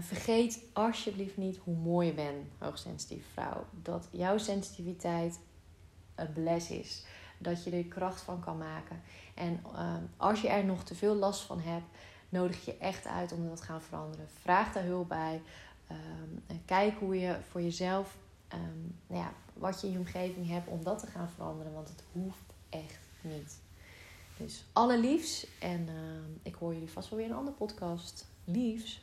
vergeet 0.00 0.62
alsjeblieft 0.72 1.36
niet 1.36 1.56
hoe 1.56 1.76
mooi 1.76 2.06
je 2.06 2.14
bent, 2.14 2.46
hoogsensitieve 2.58 3.28
vrouw. 3.32 3.64
Dat 3.82 4.08
jouw 4.10 4.38
sensitiviteit 4.38 5.38
een 6.14 6.32
bless 6.32 6.70
is. 6.70 7.04
Dat 7.38 7.64
je 7.64 7.70
er 7.70 7.84
kracht 7.84 8.20
van 8.20 8.40
kan 8.40 8.58
maken. 8.58 9.02
En 9.34 9.60
als 10.16 10.40
je 10.40 10.48
er 10.48 10.64
nog 10.64 10.84
te 10.84 10.94
veel 10.94 11.14
last 11.14 11.42
van 11.42 11.60
hebt, 11.60 11.86
nodig 12.28 12.64
je 12.64 12.76
echt 12.76 13.06
uit 13.06 13.32
om 13.32 13.48
dat 13.48 13.56
te 13.56 13.62
gaan 13.62 13.82
veranderen. 13.82 14.28
Vraag 14.40 14.72
daar 14.72 14.84
hulp 14.84 15.08
bij. 15.08 15.42
En 16.46 16.62
kijk 16.64 16.98
hoe 16.98 17.18
je 17.18 17.36
voor 17.50 17.62
jezelf, 17.62 18.16
um, 18.52 18.98
nou 19.06 19.22
ja, 19.22 19.32
wat 19.52 19.80
je 19.80 19.86
in 19.86 19.92
je 19.92 19.98
omgeving 19.98 20.48
hebt 20.48 20.68
om 20.68 20.84
dat 20.84 20.98
te 20.98 21.06
gaan 21.06 21.30
veranderen. 21.30 21.72
Want 21.72 21.88
het 21.88 22.02
hoeft 22.12 22.52
echt 22.68 22.98
niet. 23.20 23.58
Dus 24.36 24.64
allerliefs. 24.72 25.46
En 25.58 25.80
uh, 25.80 25.94
ik 26.42 26.54
hoor 26.54 26.72
jullie 26.72 26.90
vast 26.90 27.08
wel 27.08 27.18
weer 27.18 27.28
in 27.28 27.32
een 27.32 27.38
andere 27.38 27.56
podcast. 27.56 28.26
Liefs. 28.44 29.00